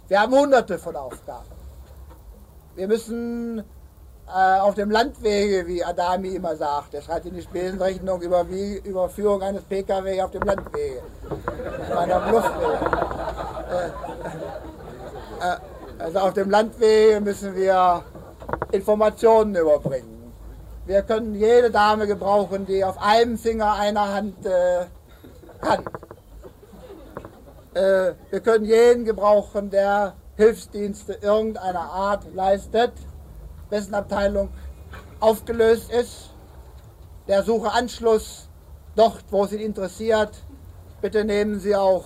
Wir 0.06 0.20
haben 0.20 0.32
hunderte 0.32 0.78
von 0.78 0.94
Aufgaben. 0.94 1.48
Wir 2.76 2.86
müssen 2.86 3.64
äh, 4.28 4.58
auf 4.60 4.74
dem 4.74 4.90
Landwege, 4.90 5.66
wie 5.66 5.84
Adami 5.84 6.28
immer 6.28 6.56
sagt, 6.56 6.94
er 6.94 7.02
schreibt 7.02 7.26
in 7.26 7.34
die 7.34 7.42
Spesenrechnung 7.42 8.20
über 8.22 8.48
wie 8.48 8.76
Überführung 8.78 9.42
eines 9.42 9.62
Pkw 9.64 10.22
auf 10.22 10.30
dem 10.30 10.42
Landwege. 10.42 11.02
Ich 11.82 11.94
meine 11.94 12.16
auf 12.16 12.30
Luftwege. 12.30 12.78
Äh, 13.70 13.86
äh, 15.46 15.56
also 15.98 16.18
auf 16.20 16.32
dem 16.34 16.50
Landwege 16.50 17.20
müssen 17.20 17.54
wir 17.54 18.02
Informationen 18.72 19.54
überbringen. 19.54 20.32
Wir 20.86 21.02
können 21.02 21.34
jede 21.34 21.70
Dame 21.70 22.06
gebrauchen, 22.06 22.66
die 22.66 22.84
auf 22.84 23.00
einem 23.00 23.38
Finger 23.38 23.72
einer 23.72 24.12
Hand 24.12 24.44
äh, 24.44 24.84
kann. 25.60 25.84
Äh, 27.74 28.14
wir 28.30 28.40
können 28.40 28.64
jeden 28.66 29.04
gebrauchen, 29.04 29.70
der 29.70 30.14
Hilfsdienste 30.36 31.14
irgendeiner 31.14 31.90
Art 31.90 32.26
leistet, 32.34 32.92
dessen 33.70 33.94
Abteilung 33.94 34.50
aufgelöst 35.20 35.90
ist. 35.90 36.30
Der 37.28 37.42
suche 37.42 37.72
Anschluss 37.72 38.48
dort, 38.94 39.24
wo 39.30 39.44
es 39.44 39.52
ihn 39.52 39.60
interessiert. 39.60 40.32
Bitte 41.00 41.24
nehmen 41.24 41.60
Sie 41.60 41.74
auch 41.74 42.04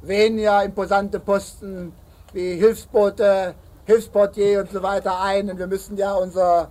weniger 0.00 0.64
imposante 0.64 1.20
Posten 1.20 1.92
wie 2.32 2.56
Hilfsboote, 2.56 3.54
Hilfsportier 3.84 4.60
und 4.60 4.70
so 4.70 4.82
weiter 4.82 5.20
ein. 5.20 5.50
Und 5.50 5.58
wir 5.58 5.66
müssen 5.66 5.96
ja 5.96 6.14
unsere 6.14 6.68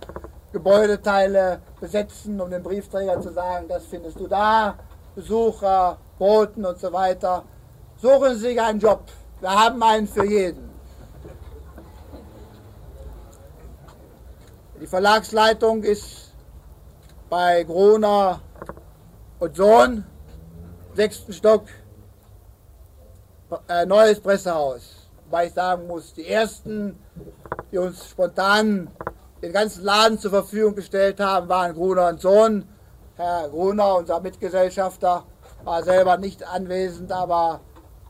Gebäudeteile 0.52 1.60
besetzen, 1.80 2.40
um 2.40 2.50
dem 2.50 2.62
Briefträger 2.62 3.20
zu 3.20 3.32
sagen, 3.32 3.66
das 3.68 3.86
findest 3.86 4.18
du 4.18 4.26
da, 4.26 4.76
Besucher, 5.14 5.98
Boten 6.18 6.64
und 6.64 6.78
so 6.78 6.92
weiter. 6.92 7.44
Suchen 7.96 8.34
Sie 8.34 8.48
sich 8.48 8.60
einen 8.60 8.80
Job. 8.80 9.04
Wir 9.40 9.50
haben 9.50 9.82
einen 9.82 10.06
für 10.06 10.24
jeden. 10.24 10.70
Die 14.80 14.86
Verlagsleitung 14.86 15.84
ist 15.84 16.32
bei 17.30 17.62
Gruner 17.62 18.40
und 19.38 19.56
Sohn, 19.56 20.04
sechsten 20.94 21.32
Stock, 21.32 21.66
äh, 23.68 23.86
neues 23.86 24.20
Pressehaus 24.20 25.01
weil 25.32 25.48
ich 25.48 25.54
sagen 25.54 25.86
muss, 25.86 26.12
die 26.12 26.28
ersten, 26.28 26.98
die 27.72 27.78
uns 27.78 28.06
spontan 28.10 28.90
den 29.40 29.52
ganzen 29.52 29.82
Laden 29.82 30.18
zur 30.18 30.30
Verfügung 30.30 30.74
gestellt 30.74 31.18
haben, 31.20 31.48
waren 31.48 31.74
Gruner 31.74 32.08
und 32.08 32.20
Sohn. 32.20 32.68
Herr 33.16 33.48
Gruner, 33.48 33.96
unser 33.96 34.20
Mitgesellschafter, 34.20 35.24
war 35.64 35.82
selber 35.82 36.18
nicht 36.18 36.46
anwesend, 36.46 37.10
aber 37.10 37.60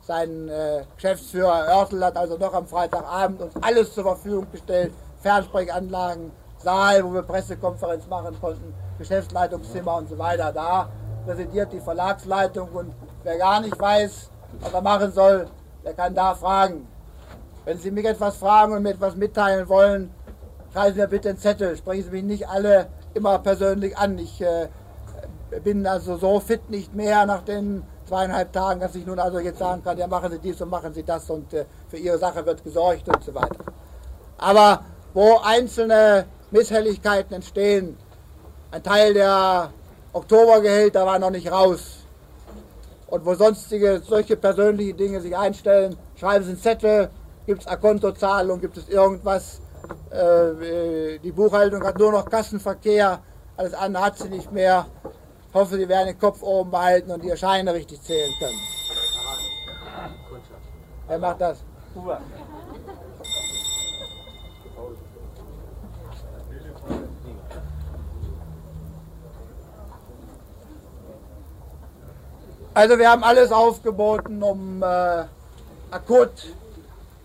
sein 0.02 0.48
äh, 0.48 0.82
Geschäftsführer 0.96 1.68
Oertel 1.68 2.04
hat 2.04 2.16
also 2.16 2.36
noch 2.36 2.52
am 2.54 2.66
Freitagabend 2.66 3.40
uns 3.40 3.54
alles 3.60 3.94
zur 3.94 4.02
Verfügung 4.02 4.48
gestellt. 4.50 4.92
Fernsprechanlagen, 5.20 6.32
Saal, 6.58 7.04
wo 7.04 7.14
wir 7.14 7.22
Pressekonferenz 7.22 8.06
machen 8.08 8.36
konnten, 8.40 8.74
Geschäftsleitungszimmer 8.98 9.96
und 9.96 10.08
so 10.08 10.18
weiter. 10.18 10.52
Da 10.52 10.88
präsidiert 11.24 11.72
die 11.72 11.80
Verlagsleitung 11.80 12.68
und 12.72 12.92
wer 13.22 13.38
gar 13.38 13.60
nicht 13.60 13.78
weiß, 13.78 14.28
was 14.60 14.74
er 14.74 14.82
machen 14.82 15.12
soll, 15.12 15.46
der 15.84 15.94
kann 15.94 16.14
da 16.16 16.34
fragen. 16.34 16.88
Wenn 17.64 17.78
Sie 17.78 17.90
mich 17.90 18.04
etwas 18.04 18.36
fragen 18.36 18.72
und 18.72 18.82
mir 18.82 18.90
etwas 18.90 19.14
mitteilen 19.14 19.68
wollen, 19.68 20.10
schreiben 20.72 20.94
Sie 20.94 21.00
mir 21.00 21.08
bitte 21.08 21.28
einen 21.28 21.38
Zettel. 21.38 21.76
Sprechen 21.76 22.04
Sie 22.04 22.10
mich 22.10 22.24
nicht 22.24 22.48
alle 22.48 22.88
immer 23.14 23.38
persönlich 23.38 23.96
an. 23.96 24.18
Ich 24.18 24.40
äh, 24.40 24.68
bin 25.62 25.86
also 25.86 26.16
so 26.16 26.40
fit 26.40 26.70
nicht 26.70 26.94
mehr 26.94 27.24
nach 27.26 27.42
den 27.42 27.84
zweieinhalb 28.08 28.52
Tagen, 28.52 28.80
dass 28.80 28.94
ich 28.96 29.06
nun 29.06 29.18
also 29.18 29.38
jetzt 29.38 29.58
sagen 29.58 29.82
kann, 29.84 29.96
ja 29.96 30.06
machen 30.08 30.32
Sie 30.32 30.38
dies 30.38 30.60
und 30.60 30.70
machen 30.70 30.92
Sie 30.92 31.04
das 31.04 31.30
und 31.30 31.54
äh, 31.54 31.64
für 31.88 31.98
Ihre 31.98 32.18
Sache 32.18 32.44
wird 32.44 32.64
gesorgt 32.64 33.08
und 33.08 33.22
so 33.22 33.34
weiter. 33.34 33.64
Aber 34.38 34.84
wo 35.14 35.38
einzelne 35.44 36.26
Misshelligkeiten 36.50 37.36
entstehen, 37.36 37.96
ein 38.72 38.82
Teil 38.82 39.14
der 39.14 39.70
Oktobergehälter 40.12 41.06
waren 41.06 41.20
noch 41.20 41.30
nicht 41.30 41.50
raus. 41.50 41.98
Und 43.06 43.24
wo 43.24 43.34
sonstige 43.34 44.00
solche 44.04 44.36
persönliche 44.36 44.94
Dinge 44.94 45.20
sich 45.20 45.36
einstellen, 45.36 45.96
schreiben 46.16 46.44
Sie 46.44 46.50
einen 46.52 46.60
Zettel, 46.60 47.10
gibt 47.46 47.62
es 47.62 47.66
Akontozahlung, 47.66 48.60
gibt 48.60 48.76
es 48.76 48.88
irgendwas. 48.88 49.60
Äh, 50.10 51.18
die 51.18 51.32
Buchhaltung 51.32 51.82
hat 51.84 51.98
nur 51.98 52.12
noch 52.12 52.28
Kassenverkehr, 52.28 53.20
alles 53.56 53.74
andere 53.74 54.04
hat 54.04 54.18
sie 54.18 54.28
nicht 54.28 54.52
mehr. 54.52 54.86
Ich 55.48 55.54
hoffe, 55.54 55.76
Sie 55.76 55.88
werden 55.88 56.06
den 56.06 56.18
Kopf 56.18 56.42
oben 56.42 56.70
behalten 56.70 57.10
und 57.10 57.22
Ihre 57.24 57.36
Scheine 57.36 57.74
richtig 57.74 58.00
zählen 58.02 58.32
können. 58.38 58.58
Wer 61.08 61.18
macht 61.18 61.40
das? 61.40 61.58
Uwe. 61.94 62.18
Also 72.74 72.98
wir 72.98 73.10
haben 73.10 73.22
alles 73.22 73.52
aufgeboten, 73.52 74.42
um 74.42 74.82
äh, 74.82 75.24
akut 75.90 76.30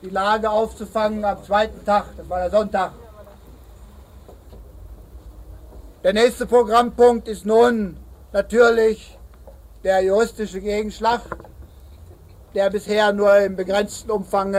die 0.02 0.10
Lage 0.10 0.50
aufzufangen 0.50 1.26
am 1.26 1.44
zweiten 1.44 1.84
Tag, 1.86 2.06
das 2.18 2.30
war 2.30 2.40
der 2.40 2.52
Sonntag. 2.52 2.92
Der 6.04 6.14
nächste 6.14 6.46
Programmpunkt 6.46 7.28
ist 7.28 7.46
nun 7.46 7.98
natürlich 8.32 9.18
der 9.84 10.04
juristische 10.04 10.62
Gegenschlag, 10.62 11.22
der 12.54 12.70
bisher 12.70 13.12
nur 13.12 13.36
im 13.40 13.56
begrenzten 13.56 14.12
Umfang 14.12 14.56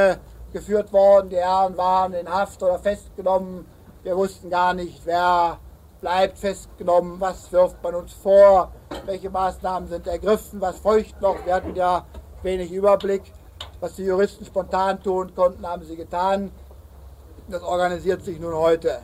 geführt 0.52 0.92
worden. 0.92 1.30
Die 1.30 1.36
Herren 1.36 1.76
waren 1.76 2.12
in 2.14 2.28
Haft 2.28 2.62
oder 2.62 2.78
festgenommen. 2.78 3.64
Wir 4.02 4.16
wussten 4.16 4.50
gar 4.50 4.74
nicht, 4.74 5.02
wer 5.04 5.58
bleibt 6.00 6.38
festgenommen, 6.38 7.20
was 7.20 7.50
wirft 7.52 7.82
man 7.82 7.94
uns 7.94 8.12
vor, 8.12 8.72
welche 9.06 9.30
Maßnahmen 9.30 9.88
sind 9.88 10.06
ergriffen, 10.06 10.60
was 10.60 10.78
feucht 10.78 11.20
noch. 11.20 11.44
Wir 11.44 11.54
hatten 11.54 11.74
ja 11.74 12.04
wenig 12.42 12.72
Überblick. 12.72 13.22
Was 13.80 13.94
die 13.94 14.04
Juristen 14.04 14.44
spontan 14.44 15.02
tun 15.02 15.34
konnten, 15.34 15.66
haben 15.66 15.84
sie 15.84 15.96
getan. 15.96 16.50
Das 17.48 17.62
organisiert 17.62 18.24
sich 18.24 18.40
nun 18.40 18.54
heute. 18.54 19.00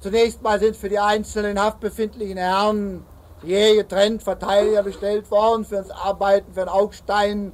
Zunächst 0.00 0.42
mal 0.42 0.58
sind 0.58 0.76
für 0.76 0.88
die 0.88 0.98
einzelnen 0.98 1.60
haftbefindlichen 1.60 2.36
Herren 2.36 3.04
je 3.42 3.76
getrennt 3.76 4.22
Verteidiger 4.22 4.82
bestellt 4.82 5.30
worden 5.30 5.64
für 5.64 5.76
das 5.76 5.90
Arbeiten 5.90 6.52
für 6.52 6.60
Herrn 6.60 6.68
Augstein, 6.68 7.52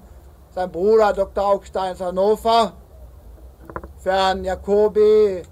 sein 0.54 0.72
Bruder 0.72 1.12
Dr. 1.12 1.46
Augstein 1.46 1.92
aus 1.92 2.00
Hannover, 2.00 2.72
für 3.98 4.12
Herrn 4.12 4.44
Jacobi, 4.44 5.42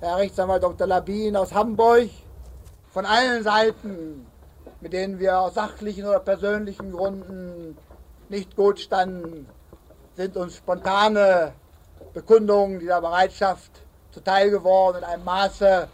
Herr 0.00 0.16
Rechtsanwalt 0.16 0.62
Dr. 0.62 0.86
Labin 0.86 1.36
aus 1.36 1.54
Hamburg. 1.54 2.08
Von 2.88 3.06
allen 3.06 3.44
Seiten, 3.44 4.26
mit 4.80 4.92
denen 4.92 5.18
wir 5.20 5.38
aus 5.38 5.54
sachlichen 5.54 6.06
oder 6.06 6.18
persönlichen 6.20 6.90
Gründen 6.90 7.76
nicht 8.30 8.56
gut 8.56 8.80
standen, 8.80 9.46
sind 10.16 10.36
uns 10.36 10.56
spontane 10.56 11.52
Bekundungen 12.14 12.78
dieser 12.78 13.00
Bereitschaft 13.00 13.70
zuteil 14.12 14.50
geworden 14.50 14.98
in 14.98 15.04
einem 15.04 15.24
Maße, 15.24 15.88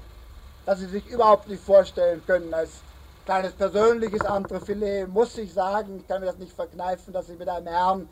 dass 0.65 0.79
Sie 0.79 0.87
sich 0.87 1.07
überhaupt 1.09 1.49
nicht 1.49 1.63
vorstellen 1.63 2.23
können. 2.27 2.53
Als 2.53 2.83
kleines 3.25 3.53
persönliches 3.53 4.21
Entrefilet 4.21 5.07
muss 5.07 5.37
ich 5.39 5.53
sagen, 5.53 5.99
ich 5.99 6.07
kann 6.07 6.21
mir 6.21 6.27
das 6.27 6.39
nicht 6.39 6.53
verkneifen, 6.53 7.13
dass 7.13 7.29
ich 7.29 7.39
mit 7.39 7.49
einem 7.49 7.67
Herrn, 7.67 8.09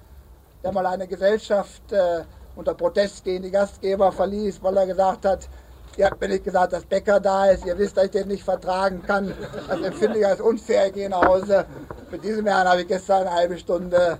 der 0.62 0.72
mal 0.72 0.86
eine 0.86 1.06
Gesellschaft 1.06 1.92
äh, 1.92 2.24
unter 2.56 2.74
Protest 2.74 3.24
gegen 3.24 3.42
die 3.42 3.50
Gastgeber 3.50 4.10
verließ, 4.12 4.62
weil 4.62 4.76
er 4.76 4.86
gesagt 4.86 5.24
hat, 5.24 5.48
Ihr 5.96 6.06
habt 6.06 6.20
mir 6.20 6.28
nicht 6.28 6.42
gesagt, 6.42 6.72
dass 6.72 6.84
Bäcker 6.84 7.20
da 7.20 7.46
ist. 7.46 7.64
Ihr 7.64 7.78
wisst, 7.78 7.96
dass 7.96 8.06
ich 8.06 8.10
den 8.10 8.26
nicht 8.26 8.42
vertragen 8.42 9.02
kann. 9.06 9.32
Das 9.68 9.80
empfinde 9.80 10.18
ich 10.18 10.26
als 10.26 10.40
unfair. 10.40 10.88
Ich 10.88 10.94
gehe 10.94 11.08
nach 11.08 11.24
Hause. 11.24 11.66
Mit 12.14 12.22
diesem 12.22 12.46
Herrn 12.46 12.68
habe 12.68 12.82
ich 12.82 12.86
gestern 12.86 13.22
eine 13.22 13.32
halbe 13.32 13.58
Stunde 13.58 14.16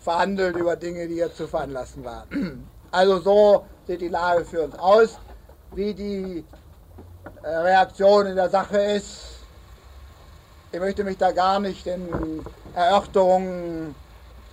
verhandelt 0.00 0.56
über 0.56 0.74
Dinge, 0.74 1.06
die 1.06 1.14
hier 1.14 1.32
zu 1.32 1.46
veranlassen 1.46 2.04
waren. 2.04 2.66
Also 2.90 3.20
so 3.20 3.64
sieht 3.86 4.00
die 4.00 4.08
Lage 4.08 4.44
für 4.44 4.62
uns 4.62 4.76
aus. 4.76 5.16
Wie 5.72 5.94
die 5.94 6.44
äh, 7.44 7.48
Reaktion 7.48 8.26
in 8.26 8.34
der 8.34 8.48
Sache 8.48 8.78
ist, 8.78 9.44
ich 10.72 10.80
möchte 10.80 11.04
mich 11.04 11.18
da 11.18 11.30
gar 11.30 11.60
nicht 11.60 11.86
in 11.86 12.42
Erörterungen, 12.74 13.94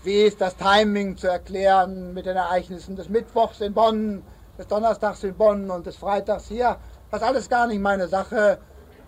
wie 0.03 0.25
ist 0.25 0.39
das 0.39 0.55
Timing 0.55 1.17
zu 1.17 1.27
erklären 1.27 2.13
mit 2.13 2.27
den 2.27 2.37
Ereignissen 2.37 2.95
des 2.95 3.09
Mittwochs 3.09 3.59
in 3.61 3.73
Bonn, 3.73 4.21
des 4.59 4.67
Donnerstags 4.67 5.23
in 5.23 5.33
Bonn 5.33 5.71
und 5.71 5.87
des 5.87 5.95
Freitags 5.95 6.47
hier. 6.47 6.77
Das 7.09 7.21
ist 7.21 7.27
alles 7.27 7.49
gar 7.49 7.65
nicht 7.65 7.81
meine 7.81 8.07
Sache. 8.07 8.59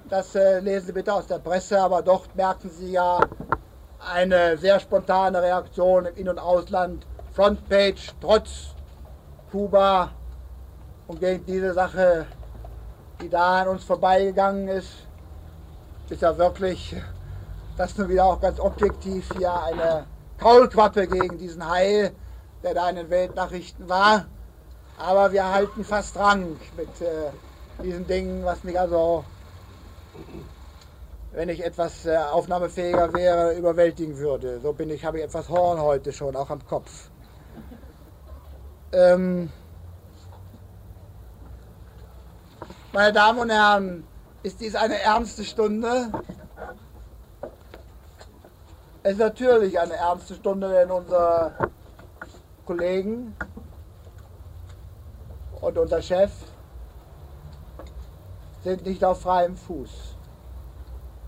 Das 0.09 0.33
äh, 0.33 0.59
lesen 0.59 0.87
Sie 0.87 0.93
bitte 0.93 1.13
aus 1.13 1.27
der 1.27 1.39
Presse, 1.39 1.79
aber 1.79 2.01
dort 2.01 2.35
merken 2.35 2.71
Sie 2.71 2.91
ja 2.91 3.19
eine 3.99 4.57
sehr 4.57 4.79
spontane 4.79 5.41
Reaktion 5.41 6.05
im 6.05 6.15
In- 6.15 6.29
und 6.29 6.39
Ausland. 6.39 7.05
Frontpage 7.33 8.13
trotz 8.21 8.75
Kuba 9.51 10.11
und 11.07 11.19
gegen 11.19 11.45
diese 11.45 11.73
Sache, 11.73 12.25
die 13.21 13.29
da 13.29 13.61
an 13.61 13.67
uns 13.69 13.83
vorbeigegangen 13.83 14.67
ist, 14.67 15.07
ist 16.09 16.21
ja 16.21 16.37
wirklich, 16.37 16.95
das 17.77 17.97
nun 17.97 18.09
wieder 18.09 18.25
auch 18.25 18.39
ganz 18.39 18.59
objektiv 18.59 19.29
hier 19.35 19.53
eine 19.63 20.05
Kaulquappe 20.39 21.07
gegen 21.07 21.37
diesen 21.37 21.67
Heil, 21.67 22.11
der 22.63 22.73
da 22.73 22.89
in 22.89 22.97
den 22.97 23.09
Weltnachrichten 23.09 23.87
war. 23.89 24.25
Aber 24.97 25.31
wir 25.31 25.51
halten 25.51 25.83
fast 25.83 26.17
Rang 26.17 26.57
mit 26.77 27.01
äh, 27.01 27.31
diesen 27.83 28.07
Dingen, 28.07 28.45
was 28.45 28.63
mich 28.63 28.79
also, 28.79 29.25
wenn 31.35 31.49
ich 31.49 31.63
etwas 31.63 32.05
äh, 32.05 32.15
aufnahmefähiger 32.15 33.13
wäre, 33.13 33.53
überwältigen 33.55 34.17
würde. 34.17 34.61
So 34.61 34.71
bin 34.71 34.89
ich, 34.89 35.03
habe 35.03 35.17
ich 35.17 35.25
etwas 35.25 35.49
Horn 35.49 35.79
heute 35.81 36.13
schon, 36.13 36.35
auch 36.35 36.49
am 36.49 36.65
Kopf. 36.65 37.09
Ähm, 38.93 39.51
meine 42.93 43.11
Damen 43.11 43.39
und 43.39 43.49
Herren, 43.49 44.07
ist 44.43 44.61
dies 44.61 44.75
eine 44.75 44.97
ernste 45.01 45.43
Stunde? 45.43 46.09
Es 49.03 49.13
ist 49.13 49.19
natürlich 49.19 49.77
eine 49.77 49.95
ernste 49.95 50.35
Stunde, 50.35 50.69
denn 50.69 50.89
unsere 50.89 51.51
Kollegen 52.65 53.35
und 55.59 55.77
unser 55.77 56.01
Chef 56.01 56.31
sind 58.63 58.85
nicht 58.85 59.03
auf 59.03 59.21
freiem 59.21 59.57
Fuß. 59.57 60.14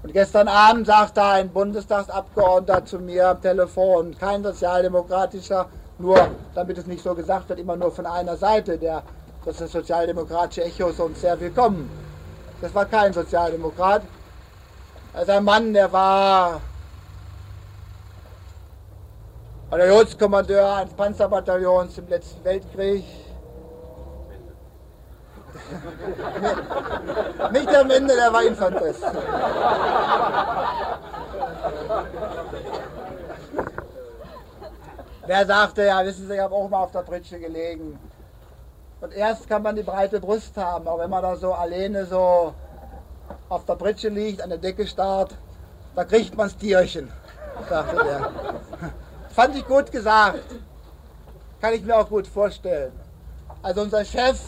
Und 0.07 0.13
gestern 0.13 0.47
Abend 0.47 0.87
sagte 0.87 1.21
ein 1.21 1.49
Bundestagsabgeordneter 1.49 2.85
zu 2.85 2.97
mir 2.97 3.27
am 3.27 3.41
Telefon, 3.41 4.17
kein 4.17 4.41
sozialdemokratischer, 4.41 5.67
nur 5.97 6.29
damit 6.55 6.77
es 6.77 6.85
nicht 6.85 7.03
so 7.03 7.13
gesagt 7.13 7.49
wird, 7.49 7.59
immer 7.59 7.75
nur 7.75 7.91
von 7.91 8.05
einer 8.05 8.37
Seite, 8.37 8.77
der, 8.77 9.03
das 9.43 9.59
ist 9.59 9.73
sozialdemokratische 9.73 10.63
Echo 10.63 10.87
ist 10.87 11.01
uns 11.01 11.19
sehr 11.19 11.37
willkommen. 11.37 11.89
Das 12.61 12.73
war 12.73 12.85
kein 12.85 13.11
Sozialdemokrat. 13.11 14.01
Das 15.11 15.23
ist 15.23 15.29
ein 15.29 15.43
Mann, 15.43 15.73
der 15.73 15.91
war 15.91 16.61
Bataillonskommandeur 19.69 20.73
eines 20.73 20.93
Panzerbataillons 20.93 21.97
im 21.97 22.07
letzten 22.07 22.45
Weltkrieg 22.45 23.03
nicht 27.51 27.75
am 27.75 27.91
Ende, 27.91 28.15
der 28.15 28.33
war 28.33 28.43
Infanterist. 28.43 29.03
Der 35.27 35.45
sagte, 35.45 35.85
ja, 35.85 36.05
wissen 36.05 36.27
Sie, 36.27 36.33
ich 36.33 36.39
habe 36.39 36.55
auch 36.55 36.69
mal 36.69 36.83
auf 36.83 36.91
der 36.91 37.01
Pritsche 37.01 37.39
gelegen. 37.39 37.99
Und 39.01 39.13
erst 39.13 39.47
kann 39.47 39.61
man 39.61 39.75
die 39.75 39.83
breite 39.83 40.19
Brust 40.19 40.55
haben, 40.57 40.87
aber 40.87 41.03
wenn 41.03 41.09
man 41.09 41.21
da 41.21 41.35
so 41.35 41.53
alleine 41.53 42.05
so 42.05 42.53
auf 43.49 43.65
der 43.65 43.75
Pritsche 43.75 44.09
liegt, 44.09 44.41
an 44.41 44.49
der 44.49 44.57
Decke 44.57 44.87
starrt, 44.87 45.35
da 45.95 46.03
kriegt 46.03 46.35
man 46.35 46.47
das 46.47 46.57
Tierchen, 46.57 47.11
sagte 47.69 48.03
der. 48.03 48.31
Fand 49.35 49.55
ich 49.55 49.67
gut 49.67 49.91
gesagt. 49.91 50.43
Kann 51.61 51.73
ich 51.73 51.83
mir 51.83 51.95
auch 51.95 52.09
gut 52.09 52.27
vorstellen. 52.27 52.91
Also 53.61 53.81
unser 53.81 54.05
Chef 54.05 54.39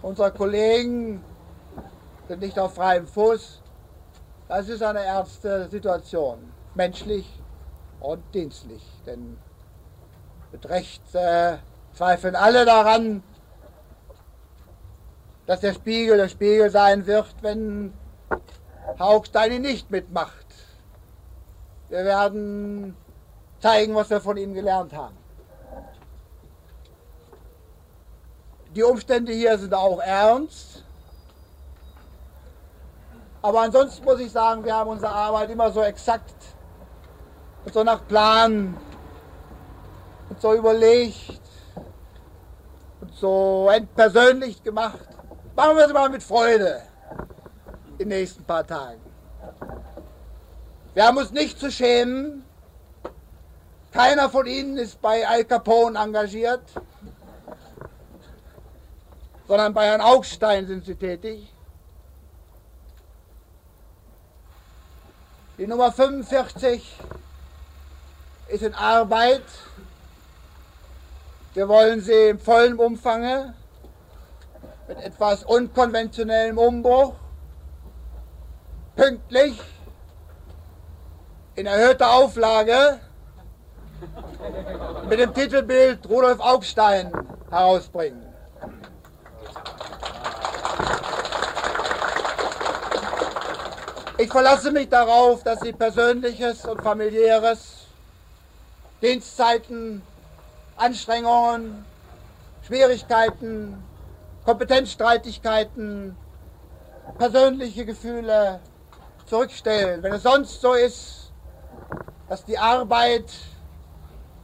Unsere 0.00 0.30
Kollegen 0.30 1.24
sind 2.28 2.40
nicht 2.40 2.58
auf 2.58 2.74
freiem 2.74 3.06
Fuß. 3.06 3.60
Das 4.46 4.68
ist 4.68 4.82
eine 4.82 5.00
ernste 5.00 5.68
Situation, 5.68 6.38
menschlich 6.74 7.26
und 8.00 8.22
dienstlich. 8.32 8.82
Denn 9.06 9.36
mit 10.52 10.68
Recht 10.68 11.02
äh, 11.14 11.56
zweifeln 11.92 12.36
alle 12.36 12.64
daran, 12.64 13.22
dass 15.46 15.60
der 15.60 15.74
Spiegel 15.74 16.16
der 16.16 16.28
Spiegel 16.28 16.70
sein 16.70 17.06
wird, 17.06 17.34
wenn 17.42 17.92
Haugstein 18.98 19.52
ihn 19.52 19.62
nicht 19.62 19.90
mitmacht. 19.90 20.46
Wir 21.88 22.04
werden 22.04 22.96
zeigen, 23.60 23.94
was 23.94 24.10
wir 24.10 24.20
von 24.20 24.36
ihm 24.36 24.54
gelernt 24.54 24.92
haben. 24.92 25.17
Die 28.74 28.82
Umstände 28.82 29.32
hier 29.32 29.58
sind 29.58 29.74
auch 29.74 30.00
ernst. 30.00 30.84
Aber 33.40 33.60
ansonsten 33.60 34.04
muss 34.04 34.20
ich 34.20 34.30
sagen, 34.30 34.64
wir 34.64 34.74
haben 34.74 34.90
unsere 34.90 35.12
Arbeit 35.12 35.50
immer 35.50 35.70
so 35.70 35.82
exakt 35.82 36.34
und 37.64 37.72
so 37.72 37.84
nach 37.84 38.06
Plan 38.06 38.76
und 40.28 40.40
so 40.40 40.54
überlegt 40.54 41.40
und 43.00 43.14
so 43.14 43.70
entpersönlicht 43.72 44.64
gemacht. 44.64 44.98
Machen 45.54 45.76
wir 45.76 45.86
es 45.86 45.92
mal 45.92 46.08
mit 46.08 46.22
Freude 46.22 46.82
in 47.92 47.98
den 47.98 48.08
nächsten 48.08 48.44
paar 48.44 48.66
Tagen. 48.66 49.00
Wir 50.94 51.06
haben 51.06 51.16
uns 51.16 51.30
nicht 51.30 51.58
zu 51.58 51.70
schämen. 51.70 52.44
Keiner 53.92 54.28
von 54.28 54.46
Ihnen 54.46 54.76
ist 54.76 55.00
bei 55.00 55.26
Al 55.26 55.44
Capone 55.44 55.98
engagiert, 55.98 56.62
sondern 59.48 59.72
bei 59.72 59.86
Herrn 59.86 60.02
Augstein 60.02 60.66
sind 60.66 60.84
Sie 60.84 60.94
tätig. 60.94 61.52
Die 65.56 65.66
Nummer 65.66 65.90
45 65.90 66.96
ist 68.48 68.62
in 68.62 68.74
Arbeit. 68.74 69.42
Wir 71.54 71.66
wollen 71.66 72.00
sie 72.00 72.28
im 72.28 72.38
vollen 72.38 72.78
Umfange 72.78 73.54
mit 74.86 74.98
etwas 74.98 75.42
unkonventionellem 75.42 76.58
Umbruch 76.58 77.14
pünktlich 78.94 79.60
in 81.56 81.66
erhöhter 81.66 82.12
Auflage 82.12 83.00
mit 85.08 85.18
dem 85.18 85.34
Titelbild 85.34 86.08
Rudolf 86.08 86.38
Augstein 86.38 87.10
herausbringen. 87.50 88.27
Ich 94.28 94.32
verlasse 94.32 94.70
mich 94.70 94.90
darauf, 94.90 95.42
dass 95.42 95.60
Sie 95.60 95.72
Persönliches 95.72 96.66
und 96.66 96.82
Familiäres, 96.82 97.86
Dienstzeiten, 99.00 100.02
Anstrengungen, 100.76 101.86
Schwierigkeiten, 102.60 103.82
Kompetenzstreitigkeiten, 104.44 106.14
persönliche 107.16 107.86
Gefühle 107.86 108.60
zurückstellen. 109.24 110.02
Wenn 110.02 110.12
es 110.12 110.24
sonst 110.24 110.60
so 110.60 110.74
ist, 110.74 111.32
dass 112.28 112.44
die 112.44 112.58
Arbeit 112.58 113.32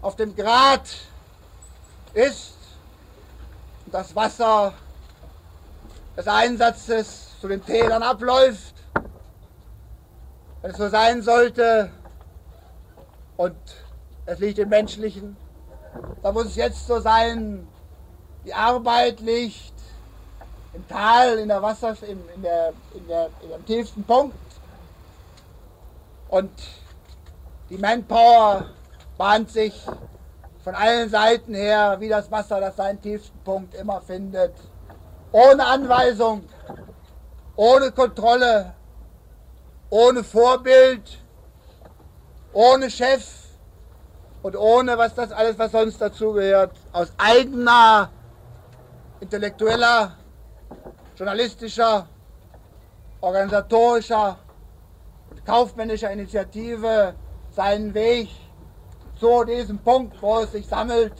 auf 0.00 0.16
dem 0.16 0.34
Grat 0.34 0.88
ist 2.14 2.54
und 3.84 3.92
das 3.92 4.16
Wasser 4.16 4.72
des 6.16 6.26
Einsatzes 6.26 7.38
zu 7.38 7.48
den 7.48 7.62
Tälern 7.62 8.02
abläuft, 8.02 8.73
wenn 10.64 10.70
es 10.70 10.78
so 10.78 10.88
sein 10.88 11.20
sollte 11.20 11.90
und 13.36 13.54
es 14.24 14.38
liegt 14.38 14.58
im 14.58 14.70
Menschlichen, 14.70 15.36
dann 16.22 16.32
muss 16.32 16.46
es 16.46 16.56
jetzt 16.56 16.86
so 16.86 17.00
sein, 17.00 17.68
die 18.46 18.54
Arbeit 18.54 19.20
liegt 19.20 19.74
im 20.72 20.88
Tal, 20.88 21.36
in 21.36 21.48
der 21.48 21.60
Wasser, 21.60 21.94
in, 22.08 22.18
in, 22.34 22.40
der, 22.40 22.72
in, 22.94 23.06
der, 23.06 23.28
in 23.42 23.50
dem 23.50 23.66
tiefsten 23.66 24.04
Punkt. 24.04 24.34
Und 26.30 26.50
die 27.68 27.76
Manpower 27.76 28.70
bahnt 29.18 29.50
sich 29.50 29.78
von 30.64 30.74
allen 30.74 31.10
Seiten 31.10 31.52
her, 31.52 31.96
wie 32.00 32.08
das 32.08 32.30
Wasser, 32.30 32.58
das 32.58 32.76
seinen 32.76 33.02
tiefsten 33.02 33.38
Punkt 33.40 33.74
immer 33.74 34.00
findet, 34.00 34.54
ohne 35.30 35.66
Anweisung, 35.66 36.48
ohne 37.54 37.92
Kontrolle, 37.92 38.72
ohne 39.90 40.24
Vorbild, 40.24 41.18
ohne 42.52 42.90
Chef 42.90 43.24
und 44.42 44.56
ohne 44.56 44.98
was 44.98 45.14
das 45.14 45.32
alles, 45.32 45.58
was 45.58 45.72
sonst 45.72 46.00
dazugehört, 46.00 46.72
aus 46.92 47.12
eigener 47.16 48.10
intellektueller, 49.20 50.16
journalistischer, 51.16 52.06
organisatorischer 53.20 54.38
und 55.30 55.44
kaufmännischer 55.46 56.10
Initiative 56.10 57.14
seinen 57.54 57.94
Weg 57.94 58.28
zu 59.18 59.44
diesem 59.44 59.78
Punkt, 59.78 60.20
wo 60.20 60.40
es 60.40 60.52
sich 60.52 60.66
sammelt, 60.66 61.12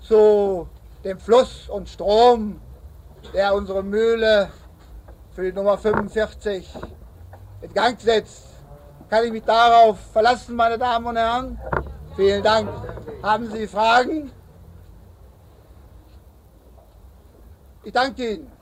zu 0.00 0.68
dem 1.02 1.18
Fluss 1.18 1.68
und 1.68 1.88
Strom, 1.88 2.60
der 3.32 3.54
unsere 3.54 3.82
Mühle 3.82 4.50
für 5.34 5.42
die 5.42 5.52
Nummer 5.52 5.78
45 5.78 6.68
in 7.62 7.72
Gang 7.74 8.00
setzt. 8.00 8.44
Kann 9.08 9.24
ich 9.24 9.32
mich 9.32 9.44
darauf 9.44 9.98
verlassen, 10.12 10.56
meine 10.56 10.78
Damen 10.78 11.06
und 11.06 11.16
Herren? 11.16 11.60
Vielen 12.16 12.42
Dank. 12.42 12.68
Haben 13.22 13.50
Sie 13.50 13.66
Fragen? 13.66 14.32
Ich 17.84 17.92
danke 17.92 18.30
Ihnen. 18.34 18.52